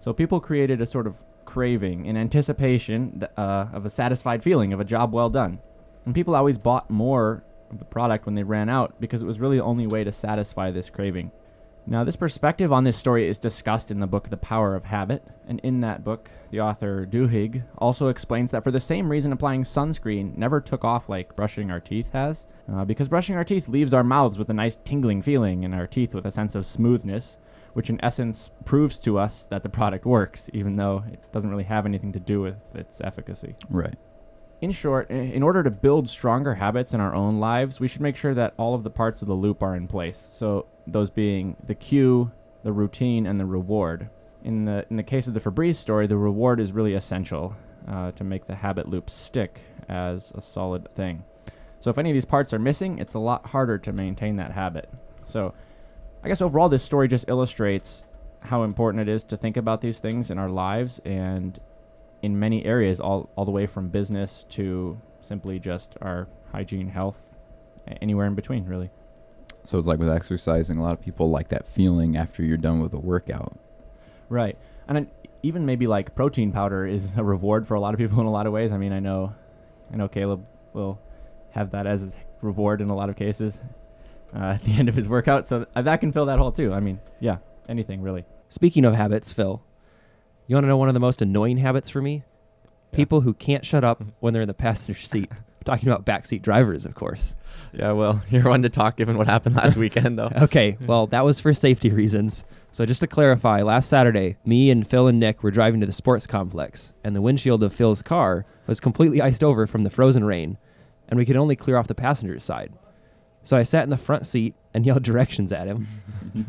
So 0.00 0.12
people 0.12 0.40
created 0.40 0.80
a 0.80 0.86
sort 0.86 1.06
of 1.06 1.22
craving 1.44 2.06
in 2.06 2.16
anticipation 2.16 3.22
uh, 3.36 3.66
of 3.72 3.84
a 3.84 3.90
satisfied 3.90 4.42
feeling 4.42 4.72
of 4.72 4.80
a 4.80 4.84
job 4.84 5.12
well 5.12 5.28
done. 5.28 5.60
And 6.04 6.14
people 6.14 6.34
always 6.34 6.58
bought 6.58 6.90
more 6.90 7.44
of 7.70 7.78
the 7.78 7.84
product 7.84 8.26
when 8.26 8.34
they 8.34 8.42
ran 8.42 8.68
out 8.68 9.00
because 9.00 9.22
it 9.22 9.26
was 9.26 9.38
really 9.38 9.58
the 9.58 9.64
only 9.64 9.86
way 9.86 10.04
to 10.04 10.12
satisfy 10.12 10.70
this 10.70 10.90
craving. 10.90 11.30
Now, 11.86 12.04
this 12.04 12.16
perspective 12.16 12.72
on 12.72 12.84
this 12.84 12.96
story 12.96 13.28
is 13.28 13.38
discussed 13.38 13.90
in 13.90 14.00
the 14.00 14.06
book 14.06 14.28
The 14.28 14.36
Power 14.36 14.76
of 14.76 14.84
Habit, 14.84 15.24
and 15.48 15.58
in 15.60 15.80
that 15.80 16.04
book, 16.04 16.30
the 16.50 16.60
author 16.60 17.06
Duhigg 17.06 17.64
also 17.78 18.08
explains 18.08 18.50
that 18.50 18.62
for 18.62 18.70
the 18.70 18.78
same 18.78 19.10
reason 19.10 19.32
applying 19.32 19.64
sunscreen 19.64 20.36
never 20.36 20.60
took 20.60 20.84
off 20.84 21.08
like 21.08 21.34
brushing 21.34 21.70
our 21.70 21.80
teeth 21.80 22.12
has, 22.12 22.46
uh, 22.72 22.84
because 22.84 23.08
brushing 23.08 23.34
our 23.34 23.44
teeth 23.44 23.66
leaves 23.68 23.94
our 23.94 24.04
mouths 24.04 24.38
with 24.38 24.50
a 24.50 24.54
nice 24.54 24.78
tingling 24.84 25.22
feeling 25.22 25.64
and 25.64 25.74
our 25.74 25.86
teeth 25.86 26.14
with 26.14 26.26
a 26.26 26.30
sense 26.30 26.54
of 26.54 26.66
smoothness, 26.66 27.38
which 27.72 27.88
in 27.88 27.98
essence 28.04 28.50
proves 28.64 28.98
to 28.98 29.18
us 29.18 29.44
that 29.44 29.62
the 29.62 29.68
product 29.68 30.04
works, 30.04 30.50
even 30.52 30.76
though 30.76 31.02
it 31.10 31.20
doesn't 31.32 31.50
really 31.50 31.64
have 31.64 31.86
anything 31.86 32.12
to 32.12 32.20
do 32.20 32.40
with 32.42 32.56
its 32.74 33.00
efficacy. 33.00 33.56
Right. 33.68 33.96
In 34.60 34.72
short, 34.72 35.10
in 35.10 35.42
order 35.42 35.62
to 35.62 35.70
build 35.70 36.10
stronger 36.10 36.54
habits 36.54 36.92
in 36.92 37.00
our 37.00 37.14
own 37.14 37.40
lives, 37.40 37.80
we 37.80 37.88
should 37.88 38.02
make 38.02 38.16
sure 38.16 38.34
that 38.34 38.52
all 38.58 38.74
of 38.74 38.84
the 38.84 38.90
parts 38.90 39.22
of 39.22 39.28
the 39.28 39.34
loop 39.34 39.62
are 39.62 39.74
in 39.74 39.88
place. 39.88 40.28
So 40.32 40.66
those 40.86 41.08
being 41.08 41.56
the 41.64 41.74
cue, 41.74 42.30
the 42.62 42.72
routine, 42.72 43.26
and 43.26 43.40
the 43.40 43.46
reward. 43.46 44.10
In 44.44 44.66
the 44.66 44.86
in 44.90 44.96
the 44.96 45.02
case 45.02 45.26
of 45.26 45.34
the 45.34 45.40
Febreze 45.40 45.76
story, 45.76 46.06
the 46.06 46.16
reward 46.16 46.60
is 46.60 46.72
really 46.72 46.94
essential 46.94 47.56
uh, 47.88 48.12
to 48.12 48.24
make 48.24 48.46
the 48.46 48.56
habit 48.56 48.88
loop 48.88 49.08
stick 49.08 49.60
as 49.88 50.30
a 50.34 50.42
solid 50.42 50.94
thing. 50.94 51.24
So 51.80 51.88
if 51.88 51.96
any 51.96 52.10
of 52.10 52.14
these 52.14 52.26
parts 52.26 52.52
are 52.52 52.58
missing, 52.58 52.98
it's 52.98 53.14
a 53.14 53.18
lot 53.18 53.46
harder 53.46 53.78
to 53.78 53.92
maintain 53.92 54.36
that 54.36 54.52
habit. 54.52 54.90
So 55.24 55.54
I 56.22 56.28
guess 56.28 56.42
overall, 56.42 56.68
this 56.68 56.82
story 56.82 57.08
just 57.08 57.24
illustrates 57.28 58.04
how 58.40 58.62
important 58.62 59.08
it 59.08 59.10
is 59.10 59.24
to 59.24 59.36
think 59.38 59.56
about 59.56 59.80
these 59.80 59.98
things 59.98 60.30
in 60.30 60.38
our 60.38 60.50
lives 60.50 61.00
and 61.04 61.58
in 62.22 62.38
many 62.38 62.64
areas, 62.64 63.00
all, 63.00 63.30
all 63.36 63.44
the 63.44 63.50
way 63.50 63.66
from 63.66 63.88
business 63.88 64.44
to 64.50 65.00
simply 65.20 65.58
just 65.58 65.94
our 66.00 66.28
hygiene, 66.52 66.88
health, 66.88 67.18
anywhere 68.00 68.26
in 68.26 68.34
between, 68.34 68.66
really. 68.66 68.90
So 69.64 69.78
it's 69.78 69.86
like 69.86 69.98
with 69.98 70.10
exercising, 70.10 70.78
a 70.78 70.82
lot 70.82 70.92
of 70.92 71.00
people 71.00 71.30
like 71.30 71.48
that 71.48 71.66
feeling 71.66 72.16
after 72.16 72.42
you're 72.42 72.56
done 72.56 72.80
with 72.80 72.92
a 72.92 72.98
workout. 72.98 73.58
Right. 74.28 74.56
And 74.88 74.96
then 74.96 75.10
even 75.42 75.66
maybe 75.66 75.86
like 75.86 76.14
protein 76.14 76.52
powder 76.52 76.86
is 76.86 77.16
a 77.16 77.24
reward 77.24 77.66
for 77.66 77.74
a 77.74 77.80
lot 77.80 77.94
of 77.94 77.98
people 77.98 78.20
in 78.20 78.26
a 78.26 78.30
lot 78.30 78.46
of 78.46 78.52
ways. 78.52 78.72
I 78.72 78.78
mean, 78.78 78.92
I 78.92 79.00
know, 79.00 79.34
I 79.92 79.96
know 79.96 80.08
Caleb 80.08 80.44
will 80.72 80.98
have 81.50 81.72
that 81.72 81.86
as 81.86 82.00
his 82.00 82.16
reward 82.42 82.80
in 82.80 82.90
a 82.90 82.94
lot 82.94 83.10
of 83.10 83.16
cases 83.16 83.60
uh, 84.34 84.38
at 84.54 84.64
the 84.64 84.72
end 84.72 84.88
of 84.88 84.94
his 84.94 85.08
workout. 85.08 85.46
So 85.46 85.64
th- 85.64 85.84
that 85.84 86.00
can 86.00 86.12
fill 86.12 86.26
that 86.26 86.38
hole 86.38 86.52
too. 86.52 86.72
I 86.72 86.80
mean, 86.80 87.00
yeah, 87.18 87.38
anything 87.68 88.00
really. 88.00 88.24
Speaking 88.48 88.84
of 88.84 88.94
habits, 88.94 89.32
Phil, 89.32 89.62
you 90.50 90.56
want 90.56 90.64
to 90.64 90.68
know 90.68 90.76
one 90.76 90.88
of 90.88 90.94
the 90.94 91.00
most 91.00 91.22
annoying 91.22 91.58
habits 91.58 91.88
for 91.88 92.02
me? 92.02 92.24
People 92.90 93.20
who 93.20 93.34
can't 93.34 93.64
shut 93.64 93.84
up 93.84 94.00
mm-hmm. 94.00 94.10
when 94.18 94.32
they're 94.32 94.42
in 94.42 94.48
the 94.48 94.54
passenger 94.54 95.00
seat. 95.00 95.30
Talking 95.64 95.88
about 95.88 96.04
backseat 96.04 96.42
drivers, 96.42 96.84
of 96.84 96.96
course. 96.96 97.36
Yeah, 97.72 97.92
well, 97.92 98.20
you're 98.30 98.42
one 98.42 98.62
to 98.62 98.68
talk 98.68 98.96
given 98.96 99.16
what 99.16 99.28
happened 99.28 99.54
last 99.54 99.76
weekend, 99.78 100.18
though. 100.18 100.32
Okay, 100.42 100.76
well, 100.86 101.06
that 101.08 101.24
was 101.24 101.38
for 101.38 101.54
safety 101.54 101.90
reasons. 101.90 102.42
So 102.72 102.84
just 102.84 103.00
to 103.02 103.06
clarify, 103.06 103.62
last 103.62 103.88
Saturday, 103.88 104.38
me 104.44 104.72
and 104.72 104.84
Phil 104.84 105.06
and 105.06 105.20
Nick 105.20 105.44
were 105.44 105.52
driving 105.52 105.78
to 105.80 105.86
the 105.86 105.92
sports 105.92 106.26
complex, 106.26 106.92
and 107.04 107.14
the 107.14 107.22
windshield 107.22 107.62
of 107.62 107.72
Phil's 107.72 108.02
car 108.02 108.44
was 108.66 108.80
completely 108.80 109.22
iced 109.22 109.44
over 109.44 109.68
from 109.68 109.84
the 109.84 109.90
frozen 109.90 110.24
rain, 110.24 110.58
and 111.08 111.16
we 111.16 111.26
could 111.26 111.36
only 111.36 111.54
clear 111.54 111.76
off 111.76 111.86
the 111.86 111.94
passenger's 111.94 112.42
side. 112.42 112.72
So 113.44 113.56
I 113.56 113.62
sat 113.62 113.84
in 113.84 113.90
the 113.90 113.96
front 113.96 114.26
seat 114.26 114.56
and 114.74 114.84
yelled 114.84 115.04
directions 115.04 115.52
at 115.52 115.68
him. 115.68 115.86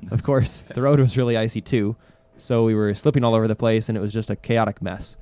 of 0.10 0.24
course, 0.24 0.64
the 0.74 0.82
road 0.82 1.00
was 1.00 1.18
really 1.18 1.38
icy 1.38 1.62
too, 1.62 1.96
so 2.42 2.64
we 2.64 2.76
were 2.76 2.94
slipping 2.94 3.24
all 3.24 3.36
over 3.36 3.48
the 3.48 3.56
place, 3.56 3.88
and 3.88 3.98
it 3.98 4.02
was 4.02 4.12
just 4.12 4.30
a 4.30 4.36
chaotic 4.36 4.82
mess. 4.82 5.16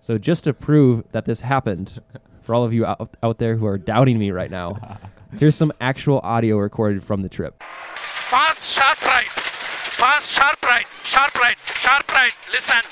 So 0.00 0.18
just 0.18 0.44
to 0.44 0.54
prove 0.54 1.04
that 1.12 1.24
this 1.24 1.40
happened, 1.40 2.00
for 2.42 2.54
all 2.54 2.62
of 2.62 2.72
you 2.72 2.86
out, 2.86 3.16
out 3.22 3.38
there 3.38 3.56
who 3.56 3.66
are 3.66 3.78
doubting 3.78 4.18
me 4.18 4.30
right 4.30 4.50
now, 4.50 4.98
here's 5.38 5.56
some 5.56 5.72
actual 5.80 6.20
audio 6.20 6.58
recorded 6.58 7.02
from 7.02 7.22
the 7.22 7.28
trip. 7.28 7.62
Fast, 7.96 8.70
sharp 8.70 9.02
right. 9.04 9.26
Fast, 9.26 10.30
sharp 10.30 10.62
right. 10.62 10.86
Sharp 11.02 11.34
right. 11.36 11.58
Sharp 11.80 12.12
right. 12.12 12.32
Listen. 12.52 12.82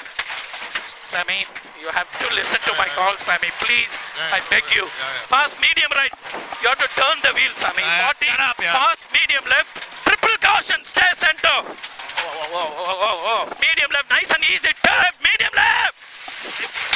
Sammy, 1.04 1.46
you 1.80 1.88
have 1.90 2.10
to 2.18 2.34
listen 2.34 2.58
to 2.64 2.72
my 2.78 2.88
call, 2.96 3.14
Sammy. 3.18 3.52
Please, 3.60 3.98
I 4.32 4.40
beg 4.50 4.64
you. 4.74 4.86
Fast, 5.30 5.60
medium 5.60 5.92
right. 5.94 6.10
You 6.62 6.68
have 6.68 6.78
to 6.78 6.90
turn 6.98 7.20
the 7.22 7.30
wheel, 7.36 7.52
Sammy. 7.54 7.84
40. 7.84 8.26
Fast, 8.72 9.06
medium 9.12 9.44
left. 9.44 9.78
Triple 10.02 10.34
caution. 10.40 10.82
Stay 10.82 11.06
center. 11.14 11.93
Whoa, 12.52 12.60
whoa, 12.60 12.68
whoa, 12.68 12.96
whoa, 12.96 12.96
whoa, 13.00 13.16
whoa. 13.24 13.56
Medium 13.60 13.90
left. 13.92 14.08
Nice 14.10 14.30
and 14.32 14.42
easy. 14.44 14.70
Turn. 14.84 15.12
Medium 15.24 15.52
left. 15.56 15.96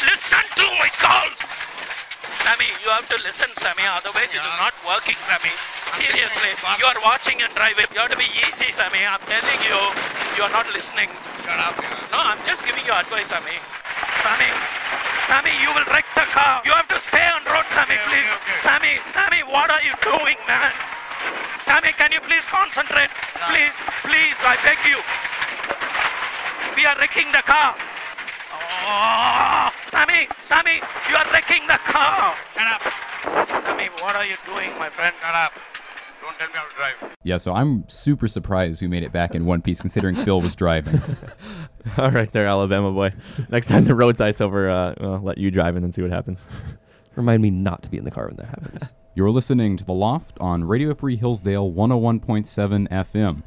Listen 0.05 0.45
to 0.61 0.67
my 0.79 0.91
calls. 1.01 1.39
Sammy, 2.45 2.69
you 2.85 2.89
have 2.93 3.09
to 3.13 3.19
listen, 3.25 3.49
Sammy. 3.57 3.85
Otherwise, 3.85 4.33
it 4.33 4.41
is 4.45 4.57
not 4.61 4.73
working, 4.87 5.17
Sammy. 5.29 5.53
Seriously, 5.93 6.53
you 6.81 6.87
are 6.87 6.97
watching 7.05 7.41
and 7.43 7.53
driving. 7.57 7.85
You 7.93 8.01
have 8.01 8.13
to 8.13 8.17
be 8.21 8.29
easy, 8.49 8.71
Sammy. 8.73 9.05
I'm 9.05 9.21
telling 9.29 9.61
you, 9.65 9.77
you 10.37 10.43
are 10.45 10.53
not 10.53 10.69
listening. 10.73 11.09
Shut 11.37 11.59
up. 11.61 11.77
No, 12.13 12.21
I'm 12.25 12.41
just 12.45 12.65
giving 12.65 12.85
you 12.89 12.93
advice, 12.93 13.29
Sammy. 13.33 13.57
Sammy, 14.25 14.51
Sammy, 15.29 15.53
you 15.61 15.69
will 15.77 15.85
wreck 15.93 16.07
the 16.17 16.25
car. 16.33 16.63
You 16.65 16.73
have 16.73 16.89
to 16.89 16.99
stay 17.05 17.25
on 17.29 17.45
road, 17.49 17.69
Sammy, 17.77 17.97
Okay, 18.01 18.09
please. 18.09 18.29
okay, 18.33 18.41
okay. 18.41 18.59
Sammy, 18.65 18.93
Sammy, 19.13 19.41
what 19.45 19.69
are 19.69 19.83
you 19.85 19.93
doing, 20.01 20.39
man? 20.49 20.73
Sammy, 21.69 21.93
can 22.01 22.13
you 22.17 22.21
please 22.25 22.45
concentrate? 22.49 23.11
Please, 23.53 23.77
please, 24.09 24.37
I 24.41 24.57
beg 24.65 24.79
you. 24.89 24.97
We 26.79 26.87
are 26.87 26.97
wrecking 26.97 27.27
the 27.33 27.43
car. 27.43 27.75
Oh, 28.55 29.71
Sammy, 29.91 30.29
Sammy, 30.45 30.81
you 31.11 31.17
are 31.17 31.27
wrecking 31.33 31.67
the 31.67 31.77
car. 31.77 32.37
Shut 32.55 32.69
up. 32.69 32.83
Sammy, 33.65 33.89
what 34.01 34.15
are 34.15 34.25
you 34.25 34.37
doing, 34.47 34.71
my 34.79 34.89
friend? 34.89 35.13
Shut 35.21 35.35
up. 35.35 35.55
Don't 36.23 36.39
tell 36.39 36.47
me 36.47 36.53
how 36.55 36.69
to 36.69 36.77
drive. 36.77 37.17
Yeah, 37.25 37.39
so 37.39 37.53
I'm 37.53 37.83
super 37.89 38.29
surprised 38.29 38.81
we 38.81 38.87
made 38.87 39.03
it 39.03 39.11
back 39.11 39.35
in 39.35 39.45
one 39.45 39.61
piece 39.61 39.81
considering 39.81 40.15
Phil 40.15 40.41
was 40.41 40.55
driving. 40.55 41.03
All 41.99 42.13
right, 42.13 42.31
there, 42.31 42.47
Alabama 42.47 42.93
boy. 42.93 43.13
Next 43.49 43.67
time 43.67 43.85
the 43.85 43.97
road's 43.97 44.21
ice 44.21 44.41
over, 44.41 44.71
uh, 44.71 44.95
well, 45.01 45.21
let 45.21 45.37
you 45.39 45.51
drive 45.51 45.75
and 45.75 45.85
then 45.85 45.93
see 45.93 46.03
what 46.03 46.13
happens. 46.13 46.47
Remind 47.17 47.43
me 47.43 47.51
not 47.51 47.83
to 47.83 47.91
be 47.91 47.99
in 47.99 48.05
the 48.05 48.13
car 48.13 48.29
when 48.29 48.37
that 48.37 48.51
happens. 48.51 48.95
You're 49.17 49.33
listening 49.33 49.77
to 49.79 49.85
The 49.85 49.95
Loft 49.95 50.39
on 50.39 50.63
Radio 50.63 50.95
Free 50.95 51.17
Hillsdale 51.17 51.73
101.7 51.73 52.89
FM. 52.89 53.43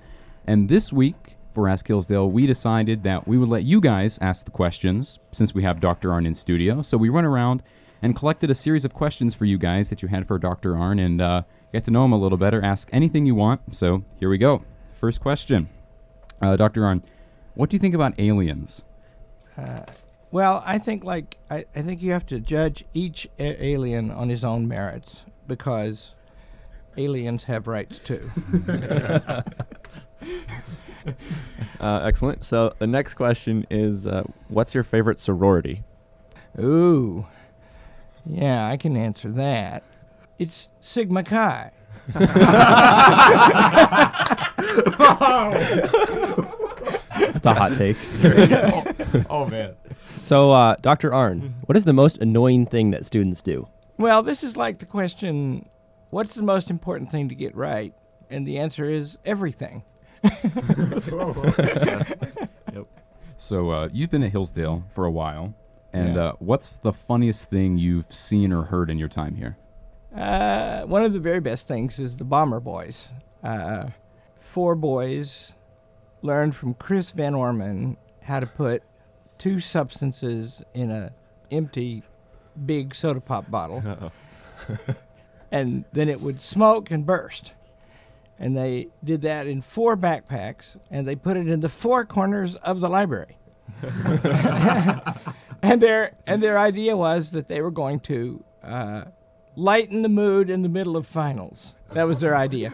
And 0.46 0.68
this 0.68 0.92
week 0.92 1.21
for 1.54 1.68
Ask 1.68 1.88
Hillsdale, 1.88 2.30
we 2.30 2.48
decided 2.48 3.04
that 3.04 3.28
we 3.28 3.38
would 3.38 3.50
let 3.50 3.64
you 3.64 3.82
guys 3.82 4.18
ask 4.22 4.46
the 4.46 4.52
questions 4.52 5.20
since 5.32 5.54
we 5.54 5.64
have 5.64 5.80
Dr. 5.80 6.10
Arnn 6.10 6.26
in 6.26 6.36
studio. 6.36 6.82
So 6.82 6.98
we 6.98 7.10
went 7.10 7.28
around 7.28 7.64
and 8.02 8.16
collected 8.16 8.50
a 8.50 8.56
series 8.56 8.86
of 8.86 8.94
questions 8.94 9.34
for 9.34 9.46
you 9.46 9.58
guys 9.58 9.90
that 9.90 10.02
you 10.02 10.08
had 10.08 10.28
for 10.28 10.38
Dr. 10.40 10.74
Arnn 10.74 11.04
and 11.04 11.22
uh, 11.22 11.44
get 11.72 11.84
to 11.86 11.92
know 11.92 12.06
him 12.06 12.12
a 12.14 12.18
little 12.18 12.38
better. 12.38 12.64
Ask 12.64 12.90
anything 12.92 13.26
you 13.26 13.36
want. 13.36 13.76
So 13.76 14.04
here 14.20 14.30
we 14.30 14.38
go. 14.38 14.64
First 14.94 15.22
question 15.22 15.70
uh, 16.42 16.56
Dr. 16.56 16.82
Arnn, 16.82 17.04
what 17.54 17.70
do 17.70 17.76
you 17.76 17.80
think 17.80 17.96
about 17.96 18.20
aliens? 18.20 18.84
Well, 20.32 20.64
I 20.66 20.78
think 20.78 21.04
like 21.04 21.38
I, 21.50 21.66
I 21.76 21.82
think 21.82 22.02
you 22.02 22.12
have 22.12 22.26
to 22.28 22.40
judge 22.40 22.86
each 22.94 23.28
a- 23.38 23.64
alien 23.64 24.10
on 24.10 24.30
his 24.30 24.44
own 24.44 24.68
merits 24.68 25.24
because 25.46 26.16
aliens 26.98 27.44
have 27.46 27.68
rights 27.68 28.00
too. 28.00 28.30
Uh, 31.80 32.02
excellent. 32.04 32.44
So 32.44 32.76
the 32.78 32.86
next 32.86 33.16
question 33.16 33.66
is, 33.72 34.06
uh, 34.06 34.22
what's 34.50 34.76
your 34.76 34.84
favorite 34.84 35.18
sorority? 35.18 35.82
Ooh, 36.60 37.26
yeah, 38.24 38.68
I 38.68 38.78
can 38.78 38.96
answer 38.96 39.32
that. 39.32 39.82
It's 40.38 40.70
Sigma 40.80 41.24
Chi. 41.24 41.72
That's 42.14 42.32
a 47.46 47.54
hot 47.54 47.74
take. 47.74 47.98
oh, 49.30 49.46
man. 49.48 49.76
So, 50.20 50.52
uh, 50.52 50.76
Dr. 50.82 51.12
Arnn, 51.12 51.54
what 51.66 51.76
is 51.76 51.86
the 51.86 51.94
most 51.94 52.20
annoying 52.20 52.66
thing 52.66 52.92
that 52.92 53.06
students 53.06 53.42
do? 53.42 53.68
Well, 53.98 54.24
this 54.24 54.44
is 54.44 54.56
like 54.56 54.80
the 54.80 54.86
question, 54.86 55.68
what's 56.10 56.36
the 56.36 56.44
most 56.44 56.70
important 56.70 57.12
thing 57.12 57.30
to 57.30 57.36
get 57.36 57.56
right? 57.56 57.94
And 58.30 58.48
the 58.48 58.60
answer 58.60 58.86
is 58.86 59.18
everything. 59.26 59.84
So 63.38 63.72
uh, 63.72 63.90
you've 63.92 64.12
been 64.12 64.22
at 64.22 64.32
Hillsdale 64.32 64.84
for 64.94 65.06
a 65.06 65.12
while. 65.12 65.56
And 65.94 66.16
Yeah. 66.16 66.22
uh, 66.22 66.32
what's 66.38 66.78
the 66.78 66.94
funniest 66.94 67.50
thing 67.50 67.76
you've 67.78 68.14
seen 68.14 68.54
or 68.54 68.64
heard 68.66 68.92
in 68.92 69.00
your 69.00 69.08
time 69.10 69.36
here? 69.36 69.58
Uh, 70.16 70.84
one 70.84 71.04
of 71.04 71.14
the 71.14 71.20
very 71.20 71.40
best 71.40 71.68
things 71.68 72.00
is 72.00 72.18
the 72.18 72.24
Bomber 72.24 72.60
Boys. 72.60 73.12
Uh, 73.44 73.88
four 74.40 74.76
boys 74.76 75.54
learned 76.22 76.56
from 76.56 76.76
Chris 76.76 77.12
VanOrman 77.12 77.98
how 78.22 78.40
to 78.40 78.46
put 78.46 78.84
two 79.40 79.60
substances 79.60 80.62
in 80.76 80.92
a 80.92 81.12
empty 81.50 82.04
big 82.66 82.94
soda 82.94 83.20
pop 83.22 83.50
bottle, 83.50 84.12
and 85.52 85.84
then 85.94 86.10
it 86.10 86.22
would 86.22 86.42
smoke 86.42 86.92
and 86.92 87.06
burst. 87.08 87.54
And 88.42 88.58
they 88.58 88.88
did 89.04 89.22
that 89.22 89.46
in 89.46 89.62
four 89.62 89.96
backpacks, 89.96 90.76
and 90.90 91.08
they 91.08 91.16
put 91.16 91.38
it 91.38 91.48
in 91.48 91.60
the 91.62 91.70
four 91.70 92.06
corners 92.06 92.56
of 92.56 92.80
the 92.80 92.90
library. 92.90 93.38
and 95.62 95.82
their 95.82 96.16
and 96.26 96.42
their 96.42 96.58
idea 96.58 96.98
was 96.98 97.32
that 97.32 97.48
they 97.48 97.62
were 97.62 97.72
going 97.72 98.00
to 98.02 98.44
uh, 98.64 99.04
lighten 99.56 100.02
the 100.02 100.10
mood 100.10 100.50
in 100.50 100.62
the 100.64 100.70
middle 100.70 100.98
of 100.98 101.06
finals. 101.08 101.76
That 101.94 102.04
was 102.08 102.20
their 102.22 102.36
idea. 102.36 102.74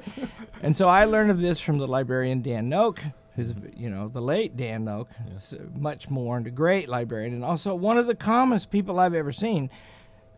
And 0.61 0.75
so 0.75 0.87
I 0.87 1.05
learned 1.05 1.31
of 1.31 1.39
this 1.39 1.59
from 1.59 1.79
the 1.79 1.87
librarian 1.87 2.41
Dan 2.41 2.69
Knoch, 2.69 2.99
who's 3.35 3.53
you 3.75 3.89
know 3.89 4.07
the 4.07 4.21
late 4.21 4.55
Dan 4.55 4.85
Knoch, 4.85 5.07
s- 5.35 5.53
much 5.75 6.09
more 6.09 6.37
and 6.37 6.47
a 6.47 6.51
great 6.51 6.87
librarian, 6.87 7.33
and 7.33 7.43
also 7.43 7.75
one 7.75 7.97
of 7.97 8.07
the 8.07 8.15
calmest 8.15 8.71
people 8.71 8.99
I've 8.99 9.13
ever 9.13 9.31
seen, 9.31 9.69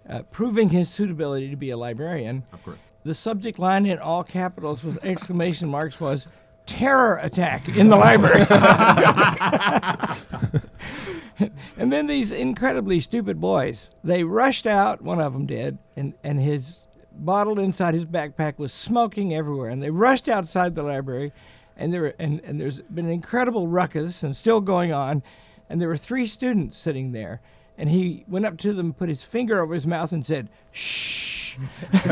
uh, 0.08 0.24
proving 0.32 0.70
his 0.70 0.90
suitability 0.90 1.50
to 1.50 1.56
be 1.56 1.70
a 1.70 1.78
librarian. 1.78 2.44
Of 2.52 2.64
course. 2.64 2.82
The 3.04 3.16
subject 3.16 3.60
line 3.60 3.86
in 3.86 4.00
all 4.00 4.24
capitals 4.24 4.84
with 4.84 5.04
exclamation 5.04 5.70
marks 5.70 6.00
was 6.00 6.28
terror 6.66 7.18
attack 7.18 7.68
in 7.68 7.90
the 7.90 7.96
library. 7.96 8.42
and 11.78 11.92
then 11.92 12.08
these 12.08 12.32
incredibly 12.32 13.00
stupid 13.00 13.42
boys, 13.42 13.92
they 14.04 14.24
rushed 14.24 14.68
out, 14.68 15.02
one 15.02 15.20
of 15.20 15.34
them 15.34 15.48
did, 15.48 15.80
and, 15.96 16.14
and 16.24 16.40
his 16.40 16.80
bottle 17.12 17.60
inside 17.60 17.94
his 17.94 18.06
backpack 18.06 18.60
was 18.60 18.72
smoking 18.72 19.34
everywhere. 19.34 19.70
And 19.70 19.82
they 19.82 19.90
rushed 19.90 20.30
outside 20.30 20.76
the 20.76 20.84
library, 20.84 21.34
and 21.76 21.92
there 21.92 22.02
were, 22.02 22.16
and, 22.20 22.40
and 22.44 22.60
there's 22.60 22.82
been 22.82 23.06
an 23.06 23.12
incredible 23.12 23.68
ruckus 23.68 24.22
and 24.22 24.38
still 24.38 24.62
going 24.62 24.92
on. 24.92 25.24
And 25.70 25.82
there 25.82 25.88
were 25.88 25.98
three 25.98 26.28
students 26.28 26.78
sitting 26.78 27.14
there. 27.14 27.42
And 27.80 27.90
he 27.90 28.26
went 28.28 28.46
up 28.46 28.58
to 28.58 28.74
them, 28.74 28.88
and 28.88 28.98
put 28.98 29.10
his 29.10 29.24
finger 29.24 29.64
over 29.64 29.74
his 29.74 29.88
mouth, 29.88 30.12
and 30.12 30.24
said, 30.28 30.50
"Shh." 30.72 31.58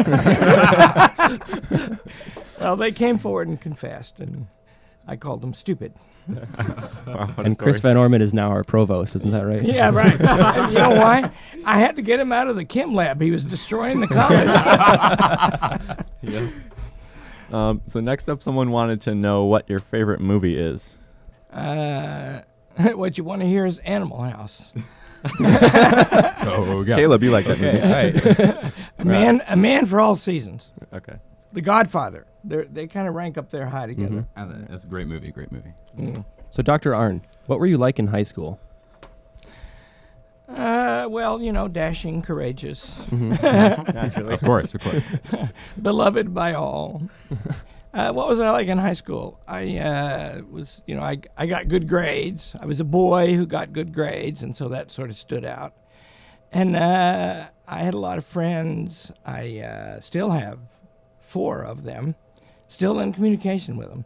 well, 2.59 2.75
they 2.75 2.91
came 2.91 3.17
forward 3.17 3.47
and 3.47 3.59
confessed, 3.59 4.19
and 4.19 4.47
I 5.07 5.15
called 5.15 5.41
them 5.41 5.53
stupid. 5.53 5.93
Wow, 7.07 7.33
And 7.38 7.57
Chris. 7.57 7.79
Van 7.79 7.95
Orman 7.95 8.21
is 8.21 8.33
now 8.33 8.50
our 8.50 8.65
provost, 8.65 9.15
isn't 9.15 9.31
that 9.31 9.45
right? 9.45 9.62
Yeah, 9.63 9.91
right. 9.91 10.12
you 10.69 10.77
know 10.77 10.89
why? 10.89 11.31
I 11.65 11.79
had 11.79 11.95
to 11.95 12.01
get 12.01 12.19
him 12.19 12.33
out 12.33 12.50
of 12.50 12.57
the 12.57 12.65
chem 12.65 12.93
lab. 12.93 13.21
He 13.21 13.31
was 13.31 13.45
destroying 13.45 14.01
the 14.01 14.07
college. 14.07 14.51
Yeah. 16.21 16.50
Um, 17.50 17.81
so 17.86 18.01
next 18.01 18.29
up, 18.29 18.43
someone 18.43 18.71
wanted 18.71 19.00
to 19.01 19.15
know 19.15 19.45
what 19.45 19.69
your 19.69 19.79
favorite 19.79 20.19
movie 20.19 20.57
is. 20.57 20.95
uh, 21.53 22.41
what 22.93 23.17
you 23.17 23.24
want 23.24 23.41
to 23.41 23.47
hear 23.47 23.65
is 23.65 23.79
Animal 23.79 24.21
House. 24.24 24.74
Oh, 26.50 26.83
yeah. 26.88 26.95
Caleb, 26.95 27.24
you 27.24 27.31
like 27.31 27.45
that 27.45 27.59
movie? 27.59 27.77
Right. 28.57 28.74
A 29.00 29.05
man, 29.05 29.43
a 29.47 29.57
man 29.57 29.86
for 29.86 30.00
all 30.00 30.15
seasons. 30.15 30.71
Okay. 30.93 31.15
The 31.53 31.62
Godfather. 31.62 32.25
They 32.43 32.63
they 32.65 32.88
kind 32.88 33.07
of 33.07 33.15
rank 33.15 33.38
up 33.38 33.50
there 33.50 33.65
high 33.67 33.88
together. 33.88 34.25
Mm-hmm. 34.38 34.50
That- 34.51 34.69
That's 34.69 34.83
a 34.86 34.88
great 34.88 35.07
movie. 35.07 35.31
Great 35.31 35.51
movie. 35.51 35.74
Mm. 35.97 36.24
So, 36.50 36.62
Dr. 36.63 36.91
Arnn, 36.93 37.21
what 37.47 37.59
were 37.59 37.65
you 37.65 37.77
like 37.77 38.00
in 38.00 38.07
high 38.07 38.24
school? 38.24 38.59
Uh, 40.47 41.07
well, 41.09 41.41
you 41.41 41.51
know, 41.51 41.67
dashing, 41.67 42.21
courageous, 42.21 42.95
mm-hmm. 43.12 43.31
Mm-hmm. 43.33 43.91
Naturally. 43.97 44.33
Of 44.33 44.39
course, 44.41 44.74
of 44.74 44.81
course. 44.81 45.03
beloved 45.81 46.33
by 46.33 46.53
all. 46.53 47.01
Uh, 47.94 48.12
what 48.12 48.27
was 48.27 48.39
I 48.39 48.50
like 48.51 48.67
in 48.67 48.77
high 48.77 48.94
school? 48.94 49.39
I 49.48 49.77
uh, 49.77 50.41
was, 50.50 50.82
you 50.86 50.96
know, 50.96 51.01
I, 51.01 51.20
I 51.38 51.46
got 51.48 51.67
good 51.67 51.88
grades. 51.88 52.56
I 52.60 52.65
was 52.65 52.79
a 52.79 52.86
boy 52.86 53.36
who 53.36 53.46
got 53.46 53.74
good 53.74 53.94
grades, 53.94 54.44
and 54.44 54.56
so 54.56 54.67
that 54.70 54.91
sort 54.91 55.10
of 55.10 55.17
stood 55.17 55.46
out. 55.46 55.74
And 56.51 56.75
uh, 56.75 57.48
I 57.67 57.84
had 57.84 57.94
a 57.94 58.00
lot 58.00 58.17
of 58.17 58.25
friends. 58.25 59.12
I 59.25 59.60
uh, 59.60 60.00
still 60.00 60.32
have 60.32 60.60
four 61.22 61.63
of 61.63 61.84
them, 61.84 62.15
still 62.67 63.00
in 63.00 63.13
communication 63.13 63.77
with 63.77 63.89
them. 63.89 64.06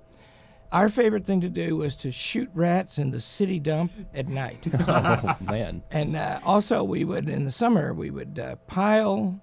Our 0.72 0.88
favorite 0.88 1.26
thing 1.26 1.42
to 1.42 1.50
do 1.50 1.76
was 1.76 1.96
to 1.98 2.12
shoot 2.12 2.50
rats 2.54 2.98
in 2.98 3.12
the 3.12 3.20
city 3.20 3.60
dump 3.60 3.92
at 4.14 4.30
night. 4.30 4.66
oh, 4.88 5.36
man. 5.42 5.84
And 5.92 6.16
uh, 6.16 6.40
also, 6.46 6.82
we 6.84 7.04
would 7.04 7.28
in 7.28 7.44
the 7.44 7.52
summer 7.52 7.94
we 7.94 8.10
would 8.10 8.40
uh, 8.40 8.56
pile 8.68 9.42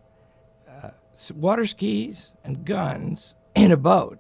uh, 0.67 0.91
water 1.35 1.67
skis 1.67 2.33
and 2.45 2.65
guns 2.65 3.35
in 3.55 3.73
a 3.73 3.77
boat, 3.77 4.19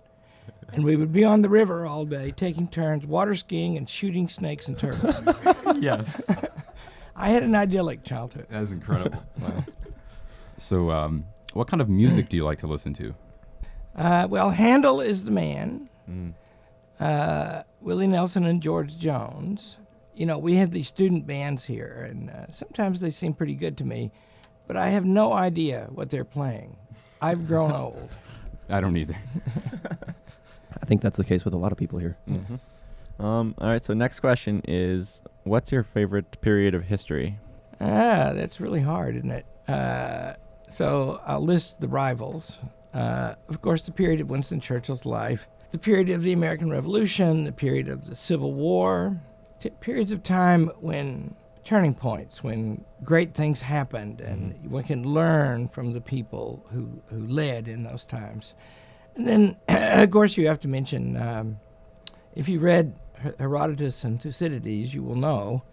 and 0.72 0.84
we 0.84 0.96
would 0.96 1.12
be 1.12 1.24
on 1.24 1.42
the 1.42 1.48
river 1.48 1.86
all 1.86 2.04
day, 2.04 2.30
taking 2.30 2.66
turns 2.68 3.06
water 3.06 3.34
skiing 3.34 3.76
and 3.76 3.88
shooting 3.88 4.28
snakes 4.28 4.68
and 4.68 4.78
turtles. 4.78 5.20
yes. 5.80 6.36
I 7.16 7.30
had 7.30 7.42
an 7.42 7.54
idyllic 7.54 8.04
childhood. 8.04 8.46
That 8.50 8.62
is 8.62 8.72
incredible. 8.72 9.22
So, 10.60 10.90
um, 10.90 11.24
what 11.52 11.68
kind 11.68 11.80
of 11.80 11.88
music 11.88 12.28
do 12.28 12.36
you 12.36 12.44
like 12.44 12.58
to 12.60 12.66
listen 12.66 12.92
to? 12.94 13.14
Uh, 13.94 14.26
well, 14.28 14.50
Handel 14.50 15.00
is 15.00 15.22
the 15.22 15.30
man. 15.30 15.88
Uh, 16.98 17.62
Willie 17.80 18.08
Nelson 18.08 18.44
and 18.44 18.60
George 18.60 18.98
Jones. 18.98 19.78
You 20.16 20.26
know, 20.26 20.36
we 20.36 20.56
had 20.56 20.72
these 20.72 20.88
student 20.88 21.28
bands 21.28 21.66
here, 21.66 22.08
and 22.10 22.28
uh, 22.30 22.50
sometimes 22.50 23.00
they 23.00 23.10
seem 23.10 23.34
pretty 23.34 23.54
good 23.54 23.76
to 23.78 23.84
me. 23.84 24.10
but 24.66 24.76
I 24.76 24.88
have 24.88 25.04
no 25.04 25.32
idea 25.32 25.86
what 25.92 26.10
they're 26.10 26.24
playing. 26.24 26.76
I've 27.22 27.46
grown 27.46 27.70
old. 27.70 28.10
I 28.68 28.80
don't 28.80 28.96
either. 28.96 29.16
I 30.88 30.90
think 30.90 31.02
that's 31.02 31.18
the 31.18 31.24
case 31.24 31.44
with 31.44 31.52
a 31.52 31.58
lot 31.58 31.70
of 31.70 31.76
people 31.76 31.98
here. 31.98 32.16
Mm-hmm. 32.26 33.22
Um, 33.22 33.54
all 33.58 33.68
right. 33.68 33.84
So 33.84 33.92
next 33.92 34.20
question 34.20 34.62
is, 34.66 35.20
what's 35.44 35.70
your 35.70 35.82
favorite 35.82 36.40
period 36.40 36.74
of 36.74 36.84
history? 36.84 37.38
Ah, 37.78 38.32
that's 38.34 38.58
really 38.58 38.80
hard, 38.80 39.14
isn't 39.14 39.30
it? 39.30 39.44
Uh, 39.68 40.32
so 40.70 41.20
I'll 41.26 41.44
list 41.44 41.82
the 41.82 41.88
rivals. 41.88 42.56
Uh, 42.94 43.34
of 43.50 43.60
course, 43.60 43.82
the 43.82 43.92
period 43.92 44.22
of 44.22 44.30
Winston 44.30 44.60
Churchill's 44.60 45.04
life, 45.04 45.46
the 45.72 45.78
period 45.78 46.08
of 46.08 46.22
the 46.22 46.32
American 46.32 46.70
Revolution, 46.70 47.44
the 47.44 47.52
period 47.52 47.88
of 47.88 48.08
the 48.08 48.14
Civil 48.14 48.54
War, 48.54 49.20
t- 49.60 49.68
periods 49.80 50.10
of 50.10 50.22
time 50.22 50.68
when 50.80 51.34
turning 51.64 51.94
points, 51.94 52.42
when 52.42 52.82
great 53.04 53.34
things 53.34 53.60
happened, 53.60 54.22
and 54.22 54.70
one 54.70 54.84
can 54.84 55.04
learn 55.04 55.68
from 55.68 55.92
the 55.92 56.00
people 56.00 56.64
who, 56.72 57.02
who 57.10 57.26
led 57.26 57.68
in 57.68 57.82
those 57.82 58.06
times. 58.06 58.54
And 59.18 59.26
then, 59.26 59.56
of 59.68 60.10
course, 60.10 60.36
you 60.36 60.46
have 60.46 60.60
to 60.60 60.68
mention 60.68 61.16
um, 61.16 61.58
if 62.34 62.48
you 62.48 62.60
read 62.60 62.94
Herodotus 63.38 64.04
and 64.04 64.22
Thucydides, 64.22 64.94
you 64.94 65.02
will 65.02 65.16
know 65.16 65.64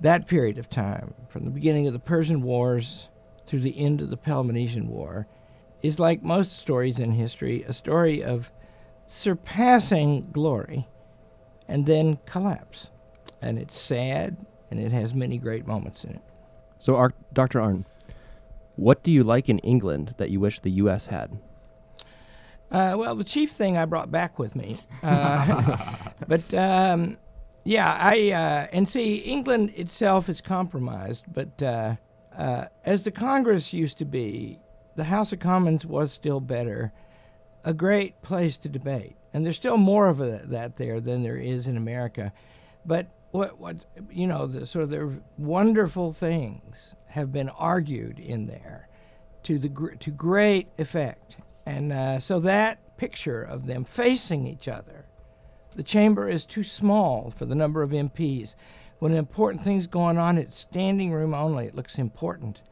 that 0.00 0.26
period 0.26 0.58
of 0.58 0.68
time, 0.68 1.14
from 1.28 1.44
the 1.44 1.50
beginning 1.50 1.86
of 1.86 1.92
the 1.92 1.98
Persian 1.98 2.42
Wars 2.42 3.08
through 3.46 3.60
the 3.60 3.78
end 3.78 4.02
of 4.02 4.10
the 4.10 4.16
Peloponnesian 4.16 4.88
War, 4.88 5.26
is 5.80 5.98
like 6.00 6.22
most 6.22 6.58
stories 6.58 6.98
in 6.98 7.12
history, 7.12 7.62
a 7.62 7.72
story 7.72 8.22
of 8.22 8.50
surpassing 9.06 10.28
glory 10.32 10.88
and 11.68 11.86
then 11.86 12.18
collapse. 12.26 12.90
And 13.40 13.58
it's 13.58 13.78
sad, 13.78 14.44
and 14.70 14.80
it 14.80 14.90
has 14.90 15.14
many 15.14 15.38
great 15.38 15.66
moments 15.66 16.02
in 16.02 16.10
it. 16.14 16.22
So, 16.78 16.96
Ar- 16.96 17.14
Dr. 17.32 17.60
Arnn, 17.60 17.84
what 18.74 19.04
do 19.04 19.10
you 19.10 19.22
like 19.22 19.48
in 19.48 19.60
England 19.60 20.14
that 20.18 20.30
you 20.30 20.40
wish 20.40 20.60
the 20.60 20.70
U.S. 20.72 21.06
had? 21.06 21.38
Uh, 22.70 22.96
well, 22.98 23.14
the 23.14 23.24
chief 23.24 23.52
thing 23.52 23.78
I 23.78 23.84
brought 23.84 24.10
back 24.10 24.38
with 24.38 24.56
me, 24.56 24.78
uh, 25.02 25.96
but 26.28 26.52
um, 26.52 27.16
yeah, 27.64 27.96
I 27.98 28.32
uh, 28.32 28.66
and 28.72 28.88
see 28.88 29.16
England 29.16 29.72
itself 29.76 30.28
is 30.28 30.40
compromised, 30.40 31.24
but 31.32 31.62
uh, 31.62 31.96
uh, 32.36 32.66
as 32.84 33.04
the 33.04 33.12
Congress 33.12 33.72
used 33.72 33.98
to 33.98 34.04
be, 34.04 34.58
the 34.96 35.04
House 35.04 35.32
of 35.32 35.38
Commons 35.38 35.86
was 35.86 36.12
still 36.12 36.40
better, 36.40 36.92
a 37.64 37.72
great 37.72 38.20
place 38.22 38.58
to 38.58 38.68
debate, 38.68 39.16
and 39.32 39.44
there's 39.44 39.56
still 39.56 39.76
more 39.76 40.08
of 40.08 40.20
a, 40.20 40.42
that 40.46 40.76
there 40.76 41.00
than 41.00 41.22
there 41.22 41.36
is 41.36 41.68
in 41.68 41.76
America, 41.76 42.32
but 42.84 43.06
what 43.30 43.58
what 43.60 43.84
you 44.10 44.26
know 44.26 44.46
the 44.46 44.66
sort 44.66 44.82
of 44.82 44.90
the 44.90 45.20
wonderful 45.38 46.12
things 46.12 46.94
have 47.08 47.32
been 47.32 47.48
argued 47.50 48.18
in 48.18 48.44
there 48.44 48.88
to 49.42 49.58
the 49.58 49.68
gr- 49.68 49.94
to 49.94 50.10
great 50.10 50.68
effect 50.78 51.36
and 51.66 51.92
uh, 51.92 52.20
so 52.20 52.38
that 52.40 52.96
picture 52.96 53.42
of 53.42 53.66
them 53.66 53.84
facing 53.84 54.46
each 54.46 54.68
other, 54.68 55.06
the 55.74 55.82
chamber 55.82 56.28
is 56.28 56.46
too 56.46 56.62
small 56.62 57.30
for 57.36 57.44
the 57.44 57.54
number 57.54 57.82
of 57.82 57.90
MPs. 57.90 58.54
When 58.98 59.12
an 59.12 59.18
important 59.18 59.62
things 59.62 59.86
going 59.86 60.16
on, 60.16 60.38
it's 60.38 60.56
standing 60.56 61.12
room 61.12 61.34
only. 61.34 61.66
It 61.66 61.74
looks 61.74 61.98
important. 61.98 62.62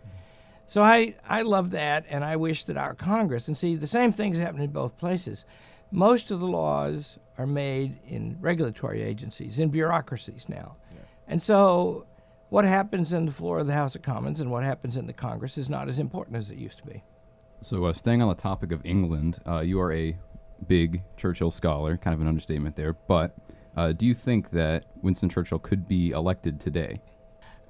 So 0.66 0.80
I, 0.80 1.16
I 1.28 1.42
love 1.42 1.72
that, 1.72 2.06
and 2.08 2.24
I 2.24 2.36
wish 2.36 2.64
that 2.64 2.78
our 2.78 2.94
Congress, 2.94 3.48
and 3.48 3.58
see, 3.58 3.76
the 3.76 3.86
same 3.86 4.12
things 4.12 4.38
happen 4.38 4.62
in 4.62 4.70
both 4.70 4.96
places. 4.96 5.44
Most 5.90 6.30
of 6.30 6.40
the 6.40 6.46
laws 6.46 7.18
are 7.36 7.46
made 7.46 7.98
in 8.06 8.38
regulatory 8.40 9.02
agencies, 9.02 9.58
in 9.58 9.68
bureaucracies 9.68 10.48
now. 10.48 10.76
And 11.28 11.42
so 11.42 12.06
what 12.48 12.64
happens 12.64 13.12
in 13.12 13.26
the 13.26 13.32
floor 13.32 13.58
of 13.58 13.66
the 13.66 13.72
House 13.74 13.94
of 13.94 14.02
Commons 14.02 14.40
and 14.40 14.50
what 14.50 14.64
happens 14.64 14.96
in 14.96 15.06
the 15.06 15.12
Congress 15.12 15.58
is 15.58 15.68
not 15.68 15.88
as 15.88 15.98
important 15.98 16.36
as 16.36 16.50
it 16.50 16.56
used 16.56 16.78
to 16.78 16.86
be. 16.86 17.02
So, 17.64 17.86
uh, 17.86 17.94
staying 17.94 18.20
on 18.20 18.28
the 18.28 18.34
topic 18.34 18.72
of 18.72 18.84
England, 18.84 19.38
uh, 19.46 19.60
you 19.60 19.80
are 19.80 19.90
a 19.90 20.14
big 20.68 21.02
Churchill 21.16 21.50
scholar, 21.50 21.96
kind 21.96 22.12
of 22.12 22.20
an 22.20 22.28
understatement 22.28 22.76
there, 22.76 22.92
but 22.92 23.34
uh, 23.74 23.92
do 23.92 24.04
you 24.04 24.14
think 24.14 24.50
that 24.50 24.84
Winston 25.00 25.30
Churchill 25.30 25.58
could 25.58 25.88
be 25.88 26.10
elected 26.10 26.60
today? 26.60 27.00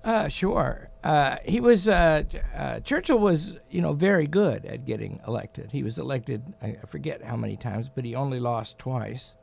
Uh, 0.03 0.27
sure. 0.27 0.91
Uh, 1.05 1.37
he 1.45 1.61
was 1.61 1.87
uh, 1.87 2.25
uh, 2.57 2.81
Churchill 2.81 3.21
was 3.21 3.61
you 3.71 3.81
know 3.81 3.93
very 3.93 4.27
good 4.27 4.67
at 4.67 4.85
getting 4.85 5.21
elected. 5.29 5.71
He 5.71 5.85
was 5.85 5.97
elected 5.97 6.43
I 6.61 6.77
forget 6.89 7.23
how 7.23 7.37
many 7.37 7.57
times, 7.57 7.89
but 7.89 8.05
he 8.05 8.17
only 8.17 8.41
lost 8.41 8.79
twice. 8.79 9.37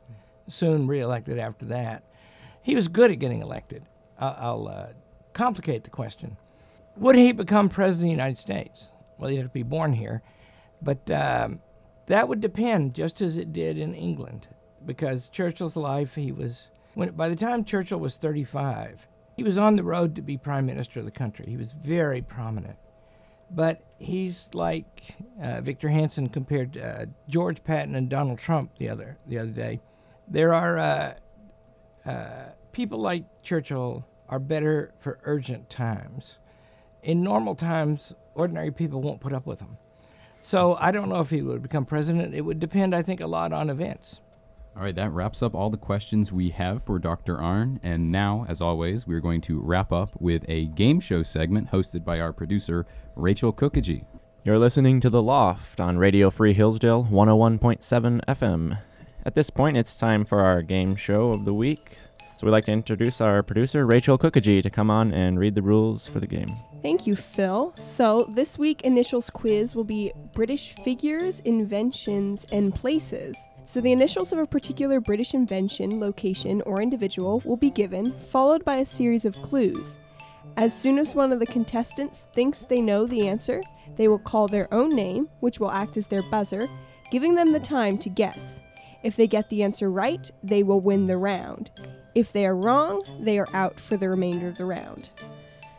Soon 0.48 0.86
reelected 0.86 1.38
after 1.38 1.64
that. 1.66 2.04
He 2.60 2.74
was 2.74 2.88
good 2.88 3.10
at 3.10 3.18
getting 3.18 3.40
elected. 3.40 3.86
I'll, 4.18 4.68
uh, 4.68 4.88
complicate 5.32 5.84
the 5.84 5.90
question. 5.90 6.36
Would 6.98 7.16
he 7.16 7.32
become 7.32 7.70
president 7.70 8.02
of 8.02 8.06
the 8.08 8.10
United 8.10 8.38
States? 8.38 8.92
Well, 9.18 9.30
he'd 9.30 9.38
have 9.38 9.46
to 9.46 9.52
be 9.52 9.62
born 9.62 9.94
here, 9.94 10.22
but 10.82 11.10
um, 11.10 11.60
that 12.06 12.28
would 12.28 12.40
depend, 12.40 12.94
just 12.94 13.20
as 13.20 13.36
it 13.36 13.52
did 13.52 13.78
in 13.78 13.94
England, 13.94 14.48
because 14.84 15.28
Churchill's 15.28 15.76
life. 15.76 16.14
He 16.14 16.32
was 16.32 16.68
when 16.94 17.10
by 17.12 17.28
the 17.28 17.36
time 17.36 17.64
Churchill 17.64 18.00
was 18.00 18.16
35 18.16 19.06
he 19.36 19.42
was 19.42 19.58
on 19.58 19.76
the 19.76 19.82
road 19.82 20.14
to 20.16 20.22
be 20.22 20.36
prime 20.36 20.66
minister 20.66 21.00
of 21.00 21.06
the 21.06 21.10
country. 21.10 21.46
He 21.48 21.56
was 21.56 21.72
very 21.72 22.22
prominent. 22.22 22.76
But 23.50 23.82
he's 23.98 24.48
like 24.54 25.16
uh, 25.40 25.60
Victor 25.60 25.88
Hanson 25.88 26.28
compared 26.28 26.74
to 26.74 27.02
uh, 27.02 27.06
George 27.28 27.62
Patton 27.64 27.94
and 27.94 28.08
Donald 28.08 28.38
Trump 28.38 28.76
the 28.78 28.88
other 28.88 29.18
the 29.26 29.38
other 29.38 29.50
day. 29.50 29.80
There 30.28 30.54
are 30.54 30.78
uh, 30.78 31.14
uh, 32.06 32.44
people 32.72 32.98
like 32.98 33.42
Churchill 33.42 34.06
are 34.28 34.38
better 34.38 34.94
for 35.00 35.18
urgent 35.24 35.68
times. 35.68 36.38
In 37.02 37.22
normal 37.22 37.54
times, 37.54 38.14
ordinary 38.34 38.70
people 38.70 39.02
won't 39.02 39.20
put 39.20 39.32
up 39.32 39.44
with 39.44 39.60
him. 39.60 39.76
So 40.42 40.76
I 40.80 40.90
don't 40.90 41.08
know 41.08 41.20
if 41.20 41.30
he 41.30 41.40
would 41.40 41.62
become 41.62 41.86
president. 41.86 42.34
It 42.34 42.42
would 42.42 42.60
depend, 42.60 42.94
I 42.94 43.02
think, 43.02 43.20
a 43.20 43.26
lot 43.26 43.52
on 43.52 43.70
events. 43.70 44.20
All 44.74 44.82
right, 44.82 44.94
that 44.94 45.12
wraps 45.12 45.42
up 45.42 45.54
all 45.54 45.68
the 45.68 45.76
questions 45.76 46.32
we 46.32 46.48
have 46.50 46.82
for 46.82 46.98
Dr. 46.98 47.36
Arnn. 47.36 47.78
And 47.82 48.10
now, 48.10 48.46
as 48.48 48.60
always, 48.60 49.06
we're 49.06 49.20
going 49.20 49.42
to 49.42 49.60
wrap 49.60 49.92
up 49.92 50.18
with 50.20 50.44
a 50.48 50.66
game 50.68 50.98
show 50.98 51.22
segment 51.22 51.70
hosted 51.70 52.04
by 52.04 52.20
our 52.20 52.32
producer, 52.32 52.86
Rachel 53.14 53.52
Cookage. 53.52 54.04
You're 54.44 54.58
listening 54.58 54.98
to 55.00 55.10
The 55.10 55.22
Loft 55.22 55.78
on 55.78 55.98
Radio 55.98 56.30
Free 56.30 56.54
Hillsdale 56.54 57.04
101.7 57.04 58.24
FM. 58.26 58.78
At 59.24 59.34
this 59.34 59.50
point, 59.50 59.76
it's 59.76 59.94
time 59.94 60.24
for 60.24 60.40
our 60.40 60.62
game 60.62 60.96
show 60.96 61.30
of 61.30 61.44
the 61.44 61.54
week. 61.54 61.98
So 62.42 62.46
we'd 62.46 62.52
like 62.54 62.64
to 62.64 62.72
introduce 62.72 63.20
our 63.20 63.40
producer, 63.44 63.86
Rachel 63.86 64.18
Cookage, 64.18 64.64
to 64.64 64.68
come 64.68 64.90
on 64.90 65.14
and 65.14 65.38
read 65.38 65.54
the 65.54 65.62
rules 65.62 66.08
for 66.08 66.18
the 66.18 66.26
game. 66.26 66.48
Thank 66.82 67.06
you, 67.06 67.14
Phil. 67.14 67.72
So, 67.76 68.26
this 68.34 68.58
week, 68.58 68.82
Initials 68.82 69.30
quiz 69.30 69.76
will 69.76 69.84
be 69.84 70.10
British 70.32 70.74
figures, 70.74 71.38
inventions, 71.44 72.44
and 72.50 72.74
places. 72.74 73.36
So, 73.64 73.80
the 73.80 73.92
initials 73.92 74.32
of 74.32 74.40
a 74.40 74.46
particular 74.46 74.98
British 74.98 75.34
invention, 75.34 76.00
location, 76.00 76.62
or 76.62 76.82
individual 76.82 77.40
will 77.44 77.56
be 77.56 77.70
given, 77.70 78.10
followed 78.10 78.64
by 78.64 78.78
a 78.78 78.86
series 78.86 79.24
of 79.24 79.40
clues. 79.42 79.96
As 80.56 80.76
soon 80.76 80.98
as 80.98 81.14
one 81.14 81.30
of 81.30 81.38
the 81.38 81.46
contestants 81.46 82.26
thinks 82.32 82.62
they 82.62 82.80
know 82.80 83.06
the 83.06 83.28
answer, 83.28 83.60
they 83.96 84.08
will 84.08 84.18
call 84.18 84.48
their 84.48 84.66
own 84.74 84.88
name, 84.88 85.28
which 85.38 85.60
will 85.60 85.70
act 85.70 85.96
as 85.96 86.08
their 86.08 86.28
buzzer, 86.28 86.64
giving 87.12 87.36
them 87.36 87.52
the 87.52 87.60
time 87.60 87.98
to 87.98 88.08
guess. 88.08 88.58
If 89.04 89.14
they 89.14 89.28
get 89.28 89.48
the 89.48 89.62
answer 89.62 89.92
right, 89.92 90.28
they 90.42 90.64
will 90.64 90.80
win 90.80 91.06
the 91.06 91.18
round. 91.18 91.70
If 92.14 92.32
they 92.32 92.46
are 92.46 92.56
wrong, 92.56 93.02
they 93.20 93.38
are 93.38 93.48
out 93.54 93.80
for 93.80 93.96
the 93.96 94.08
remainder 94.08 94.48
of 94.48 94.58
the 94.58 94.64
round. 94.64 95.10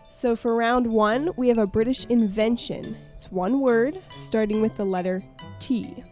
So 0.10 0.36
for 0.36 0.56
round 0.56 0.88
one, 0.88 1.32
we 1.38 1.48
have 1.50 1.58
a 1.58 1.68
British 1.68 2.06
invention. 2.06 2.98
It's 3.16 3.32
one 3.32 3.60
word, 3.60 4.02
starting 4.10 4.62
with 4.62 4.78
the 4.78 4.86
letter 4.86 5.24
T. 5.60 6.04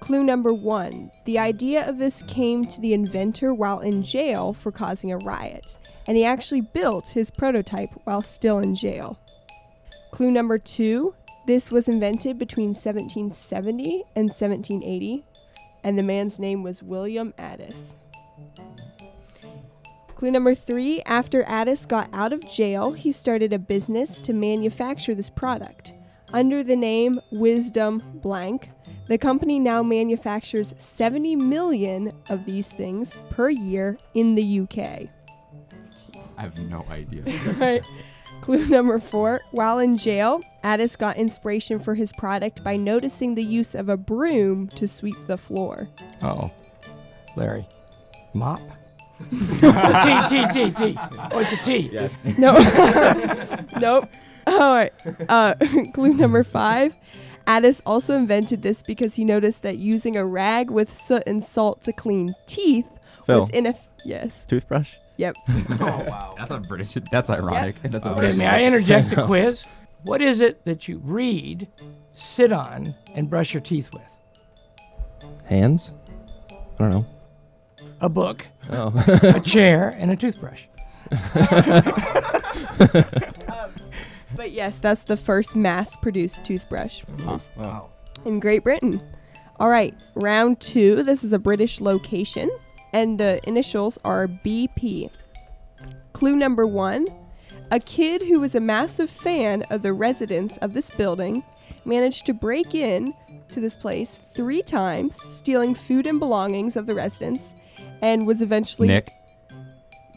Clue 0.00 0.24
number 0.24 0.52
one 0.52 1.10
the 1.24 1.38
idea 1.38 1.88
of 1.88 1.98
this 1.98 2.22
came 2.22 2.64
to 2.64 2.80
the 2.80 2.94
inventor 2.94 3.54
while 3.54 3.80
in 3.80 4.02
jail 4.02 4.52
for 4.52 4.72
causing 4.72 5.12
a 5.12 5.18
riot, 5.18 5.76
and 6.08 6.16
he 6.16 6.24
actually 6.24 6.62
built 6.62 7.10
his 7.10 7.30
prototype 7.30 7.90
while 8.04 8.20
still 8.20 8.58
in 8.58 8.74
jail. 8.74 9.18
Clue 10.10 10.30
number 10.30 10.58
two 10.58 11.14
this 11.46 11.70
was 11.70 11.88
invented 11.88 12.38
between 12.38 12.70
1770 12.70 14.04
and 14.14 14.28
1780, 14.28 15.24
and 15.82 15.98
the 15.98 16.02
man's 16.02 16.38
name 16.38 16.62
was 16.62 16.82
William 16.82 17.32
Addis. 17.38 17.96
Clue 20.20 20.30
number 20.30 20.54
three 20.54 21.00
after 21.06 21.44
Addis 21.44 21.86
got 21.86 22.10
out 22.12 22.34
of 22.34 22.46
jail, 22.46 22.92
he 22.92 23.10
started 23.10 23.54
a 23.54 23.58
business 23.58 24.20
to 24.20 24.34
manufacture 24.34 25.14
this 25.14 25.30
product. 25.30 25.92
Under 26.34 26.62
the 26.62 26.76
name 26.76 27.18
Wisdom 27.32 28.02
Blank, 28.22 28.68
the 29.06 29.16
company 29.16 29.58
now 29.58 29.82
manufactures 29.82 30.74
70 30.76 31.36
million 31.36 32.12
of 32.28 32.44
these 32.44 32.66
things 32.66 33.16
per 33.30 33.48
year 33.48 33.96
in 34.12 34.34
the 34.34 34.60
UK. 34.60 35.08
I 36.36 36.42
have 36.42 36.58
no 36.68 36.84
idea. 36.90 37.22
right. 37.56 37.88
Clue 38.42 38.66
number 38.66 38.98
four 38.98 39.40
While 39.52 39.78
in 39.78 39.96
jail, 39.96 40.42
Addis 40.62 40.96
got 40.96 41.16
inspiration 41.16 41.78
for 41.78 41.94
his 41.94 42.12
product 42.18 42.62
by 42.62 42.76
noticing 42.76 43.36
the 43.36 43.42
use 43.42 43.74
of 43.74 43.88
a 43.88 43.96
broom 43.96 44.68
to 44.68 44.86
sweep 44.86 45.16
the 45.26 45.38
floor. 45.38 45.88
Oh, 46.22 46.50
Larry, 47.36 47.66
mop. 48.34 48.60
T 49.30 50.28
T 50.28 50.46
T 50.52 50.70
T. 50.72 50.98
Oh, 51.32 51.38
it's 51.38 51.52
a 51.52 51.56
T. 51.64 51.90
Yes. 51.92 52.38
No. 52.38 52.54
nope. 53.80 54.08
All 54.46 54.74
right. 54.74 54.92
Uh, 55.28 55.54
clue 55.94 56.14
number 56.14 56.42
five. 56.44 56.94
Addis 57.46 57.82
also 57.84 58.14
invented 58.14 58.62
this 58.62 58.82
because 58.82 59.14
he 59.14 59.24
noticed 59.24 59.62
that 59.62 59.78
using 59.78 60.16
a 60.16 60.24
rag 60.24 60.70
with 60.70 60.90
soot 60.92 61.22
and 61.26 61.42
salt 61.44 61.82
to 61.82 61.92
clean 61.92 62.28
teeth 62.46 62.86
Phil. 63.26 63.40
was 63.40 63.50
ineff. 63.50 63.78
Yes. 64.04 64.44
Toothbrush. 64.48 64.94
Yep. 65.16 65.34
Oh, 65.80 65.84
wow. 66.06 66.34
That's 66.38 66.50
a 66.50 66.58
British. 66.60 66.96
That's 67.10 67.28
ironic. 67.30 67.76
That's 67.82 68.06
a 68.06 68.10
Okay, 68.10 68.18
British. 68.20 68.36
may 68.36 68.46
I 68.46 68.62
interject 68.62 69.12
a 69.12 69.24
quiz? 69.26 69.64
What 70.04 70.22
is 70.22 70.40
it 70.40 70.64
that 70.64 70.88
you 70.88 70.98
read, 71.04 71.68
sit 72.14 72.52
on, 72.52 72.94
and 73.14 73.28
brush 73.28 73.52
your 73.52 73.60
teeth 73.60 73.90
with? 73.92 75.30
Hands? 75.46 75.92
I 76.50 76.54
don't 76.78 76.90
know. 76.90 77.06
A 78.00 78.08
book, 78.08 78.46
Oh. 78.70 78.92
a 79.22 79.40
chair, 79.40 79.92
and 79.98 80.10
a 80.10 80.16
toothbrush. 80.16 80.64
But 84.36 84.52
yes, 84.52 84.78
that's 84.78 85.02
the 85.02 85.16
first 85.16 85.54
mass-produced 85.56 86.44
toothbrush 86.44 87.02
Wow. 87.56 87.88
in 88.24 88.38
Great 88.40 88.62
Britain. 88.62 89.00
All 89.58 89.68
right, 89.68 89.92
round 90.14 90.60
two. 90.60 91.02
This 91.02 91.22
is 91.24 91.32
a 91.34 91.38
British 91.38 91.80
location, 91.80 92.48
and 92.92 93.18
the 93.20 93.40
initials 93.46 93.98
are 94.04 94.26
BP. 94.28 95.10
Clue 96.14 96.36
number 96.36 96.66
one 96.66 97.06
a 97.72 97.78
kid 97.80 98.22
who 98.22 98.40
was 98.40 98.54
a 98.56 98.60
massive 98.60 99.08
fan 99.10 99.62
of 99.70 99.82
the 99.82 99.92
residents 99.92 100.56
of 100.58 100.72
this 100.74 100.90
building 100.90 101.42
managed 101.84 102.26
to 102.26 102.32
break 102.34 102.74
in 102.74 103.12
to 103.50 103.60
this 103.60 103.74
place 103.76 104.18
three 104.34 104.62
times, 104.62 105.16
stealing 105.22 105.74
food 105.74 106.06
and 106.06 106.18
belongings 106.18 106.76
of 106.76 106.86
the 106.86 106.94
residents, 106.94 107.54
and 108.02 108.26
was 108.26 108.42
eventually. 108.42 108.88
Nick, 108.88 109.08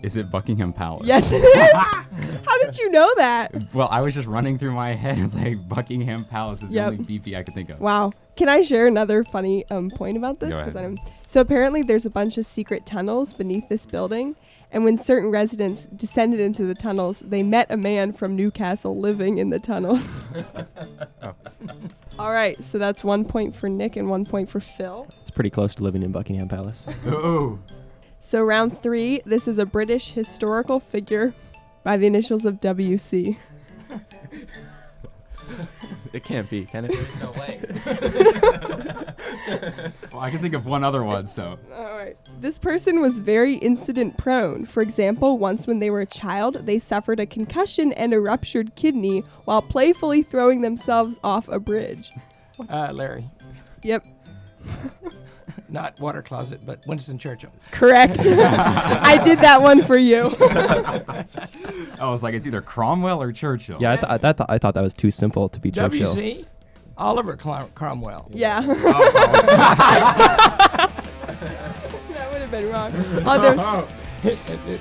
is 0.03 0.15
it 0.15 0.29
Buckingham 0.31 0.73
Palace? 0.73 1.07
Yes, 1.07 1.31
it 1.31 1.43
is. 1.43 1.71
How 2.45 2.61
did 2.63 2.77
you 2.77 2.91
know 2.91 3.11
that? 3.17 3.51
Well, 3.73 3.87
I 3.89 4.01
was 4.01 4.13
just 4.13 4.27
running 4.27 4.57
through 4.59 4.73
my 4.73 4.91
head. 4.91 5.17
It's 5.17 5.33
like 5.35 5.67
Buckingham 5.67 6.25
Palace 6.25 6.61
is 6.63 6.69
Yep. 6.71 6.91
the 6.91 6.97
only 6.99 7.19
BP 7.19 7.35
I 7.37 7.43
could 7.43 7.53
think 7.53 7.69
of. 7.69 7.79
Wow. 7.79 8.11
Can 8.35 8.49
I 8.49 8.61
share 8.61 8.87
another 8.87 9.23
funny 9.23 9.63
um, 9.69 9.89
point 9.89 10.17
about 10.17 10.39
this? 10.39 10.49
Go 10.51 10.59
'Cause 10.59 10.75
ahead. 10.75 10.83
I'm- 10.85 10.97
so 11.27 11.41
apparently 11.41 11.81
there's 11.81 12.05
a 12.05 12.09
bunch 12.11 12.37
of 12.37 12.45
secret 12.45 12.85
tunnels 12.85 13.33
beneath 13.33 13.67
this 13.69 13.85
building, 13.87 14.35
and 14.71 14.83
when 14.83 14.97
certain 14.99 15.29
residents 15.31 15.85
descended 15.85 16.39
into 16.39 16.63
the 16.63 16.75
tunnels, 16.75 17.21
they 17.25 17.41
met 17.41 17.71
a 17.71 17.77
man 17.77 18.11
from 18.13 18.35
Newcastle 18.35 18.99
living 18.99 19.37
in 19.39 19.49
the 19.49 19.59
tunnels. 19.59 20.03
All 22.19 22.31
right, 22.31 22.55
so 22.55 22.77
that's 22.77 23.03
one 23.03 23.25
point 23.25 23.55
for 23.55 23.67
Nick 23.67 23.95
and 23.95 24.07
one 24.07 24.23
point 24.23 24.49
for 24.49 24.59
Phil. 24.59 25.07
It's 25.21 25.31
pretty 25.31 25.49
close 25.49 25.73
to 25.75 25.83
living 25.83 26.03
in 26.03 26.11
Buckingham 26.11 26.47
Palace. 26.47 26.87
Ooh. 27.07 27.59
So 28.19 28.41
round 28.43 28.81
three, 28.83 29.21
this 29.25 29.47
is 29.47 29.57
a 29.57 29.65
British 29.65 30.11
historical 30.11 30.79
figure 30.79 31.33
by 31.83 31.97
the 31.97 32.05
initials 32.05 32.45
of 32.45 32.61
WC. 32.61 33.37
It 36.13 36.23
can't 36.23 36.49
be, 36.49 36.65
can 36.65 36.85
it? 36.85 36.91
There's 36.91 37.19
no 37.19 37.31
way. 37.31 37.59
Well, 40.11 40.21
I 40.21 40.29
can 40.29 40.39
think 40.39 40.53
of 40.53 40.65
one 40.65 40.83
other 40.83 41.03
one. 41.03 41.27
So 41.27 41.57
All 41.75 41.97
right. 41.97 42.15
This 42.39 42.59
person 42.59 43.01
was 43.01 43.19
very 43.19 43.55
incident 43.55 44.15
prone. 44.17 44.65
For 44.65 44.81
example, 44.81 45.37
once 45.39 45.65
when 45.65 45.79
they 45.79 45.89
were 45.89 46.01
a 46.01 46.05
child, 46.05 46.65
they 46.65 46.77
suffered 46.77 47.19
a 47.19 47.25
concussion 47.25 47.91
and 47.93 48.13
a 48.13 48.19
ruptured 48.19 48.75
kidney 48.75 49.21
while 49.45 49.61
playfully 49.61 50.21
throwing 50.21 50.61
themselves 50.61 51.19
off 51.23 51.47
a 51.49 51.59
bridge. 51.59 52.11
Uh, 52.69 52.91
Larry, 52.93 53.27
Yep, 53.83 54.05
not 55.73 55.99
water 55.99 56.21
closet, 56.21 56.65
but 56.65 56.85
Winston 56.87 57.17
Churchill. 57.17 57.51
correct. 57.71 58.19
I 58.27 59.19
did 59.23 59.39
that 59.39 59.61
one 59.61 59.81
for 59.83 59.97
you. 59.97 60.35
I 61.99 62.09
was 62.09 62.21
like, 62.23 62.35
it's 62.35 62.45
either 62.47 62.61
Cromwell 62.61 63.21
or 63.21 63.31
Churchill. 63.33 63.79
Yeah, 63.81 63.93
I, 63.93 63.95
th- 63.97 64.07
I, 64.09 64.17
th- 64.33 64.45
I 64.49 64.57
thought 64.59 64.75
that 64.75 64.83
was 64.83 64.93
too 64.93 65.11
simple 65.11 65.49
to 65.49 65.59
be 65.59 65.71
Churchill. 65.71 66.15
WC, 66.15 66.45
Oliver 66.97 67.37
Cl- 67.37 67.71
Cromwell. 67.73 68.29
Yeah. 68.31 68.61
Oh, 68.63 68.71
oh, 68.71 69.11
oh. 69.15 69.23
that 72.13 72.31
would 72.31 72.41
have 72.41 72.51
been 72.51 72.69
wrong. 72.69 72.93
Other, 73.27 73.87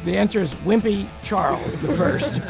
the 0.04 0.16
answer 0.16 0.42
is 0.42 0.54
Wimpy 0.56 1.10
Charles 1.22 1.80
the 1.80 1.92
First. 1.94 2.40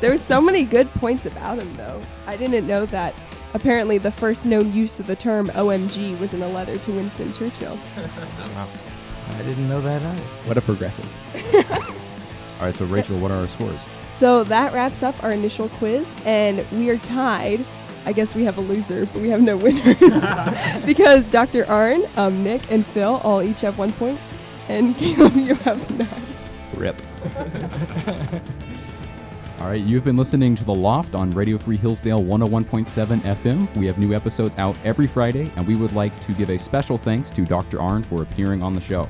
there 0.00 0.10
were 0.10 0.18
so 0.18 0.40
many 0.40 0.64
good 0.64 0.92
points 0.94 1.24
about 1.26 1.58
him, 1.58 1.72
though. 1.74 2.02
I 2.26 2.36
didn't 2.36 2.66
know 2.66 2.84
that. 2.86 3.14
Apparently, 3.54 3.98
the 3.98 4.10
first 4.10 4.46
known 4.46 4.72
use 4.72 4.98
of 4.98 5.06
the 5.06 5.16
term 5.16 5.48
OMG 5.48 6.18
was 6.18 6.32
in 6.32 6.42
a 6.42 6.48
letter 6.48 6.76
to 6.78 6.92
Winston 6.92 7.32
Churchill. 7.34 7.78
I 7.96 9.42
didn't 9.42 9.68
know 9.68 9.80
that 9.80 10.02
either. 10.02 10.22
What 10.46 10.56
a 10.56 10.62
progressive. 10.62 11.06
All 12.60 12.66
right, 12.66 12.74
so 12.74 12.84
Rachel, 12.86 13.18
what 13.18 13.30
are 13.30 13.40
our 13.40 13.48
scores? 13.48 13.86
So 14.10 14.44
that 14.44 14.72
wraps 14.72 15.02
up 15.02 15.22
our 15.22 15.32
initial 15.32 15.68
quiz, 15.68 16.12
and 16.24 16.64
we 16.72 16.90
are 16.90 16.98
tied. 16.98 17.64
I 18.04 18.12
guess 18.12 18.34
we 18.34 18.44
have 18.44 18.58
a 18.58 18.60
loser, 18.60 19.06
but 19.06 19.20
we 19.20 19.28
have 19.30 19.42
no 19.42 19.56
winners 19.56 19.96
because 20.86 21.28
Dr. 21.30 21.64
Arnn, 21.64 22.08
um, 22.16 22.42
Nick, 22.42 22.70
and 22.70 22.84
Phil 22.86 23.20
all 23.22 23.42
each 23.42 23.60
have 23.60 23.78
one 23.78 23.92
point, 23.92 24.18
and 24.68 24.96
Caleb, 24.96 25.36
you 25.36 25.54
have 25.56 25.90
none. 25.98 26.08
Rip. 26.74 26.96
All 29.62 29.68
right, 29.68 29.80
you've 29.80 30.02
been 30.02 30.16
listening 30.16 30.56
to 30.56 30.64
The 30.64 30.74
Loft 30.74 31.14
on 31.14 31.30
Radio 31.30 31.56
Free 31.56 31.76
Hillsdale 31.76 32.18
101.7 32.18 33.20
FM. 33.20 33.76
We 33.76 33.86
have 33.86 33.96
new 33.96 34.12
episodes 34.12 34.56
out 34.58 34.76
every 34.82 35.06
Friday, 35.06 35.52
and 35.54 35.64
we 35.64 35.76
would 35.76 35.92
like 35.92 36.18
to 36.26 36.32
give 36.32 36.50
a 36.50 36.58
special 36.58 36.98
thanks 36.98 37.30
to 37.30 37.44
Dr. 37.44 37.78
Arnn 37.78 38.04
for 38.04 38.22
appearing 38.22 38.60
on 38.60 38.72
the 38.72 38.80
show. 38.80 39.08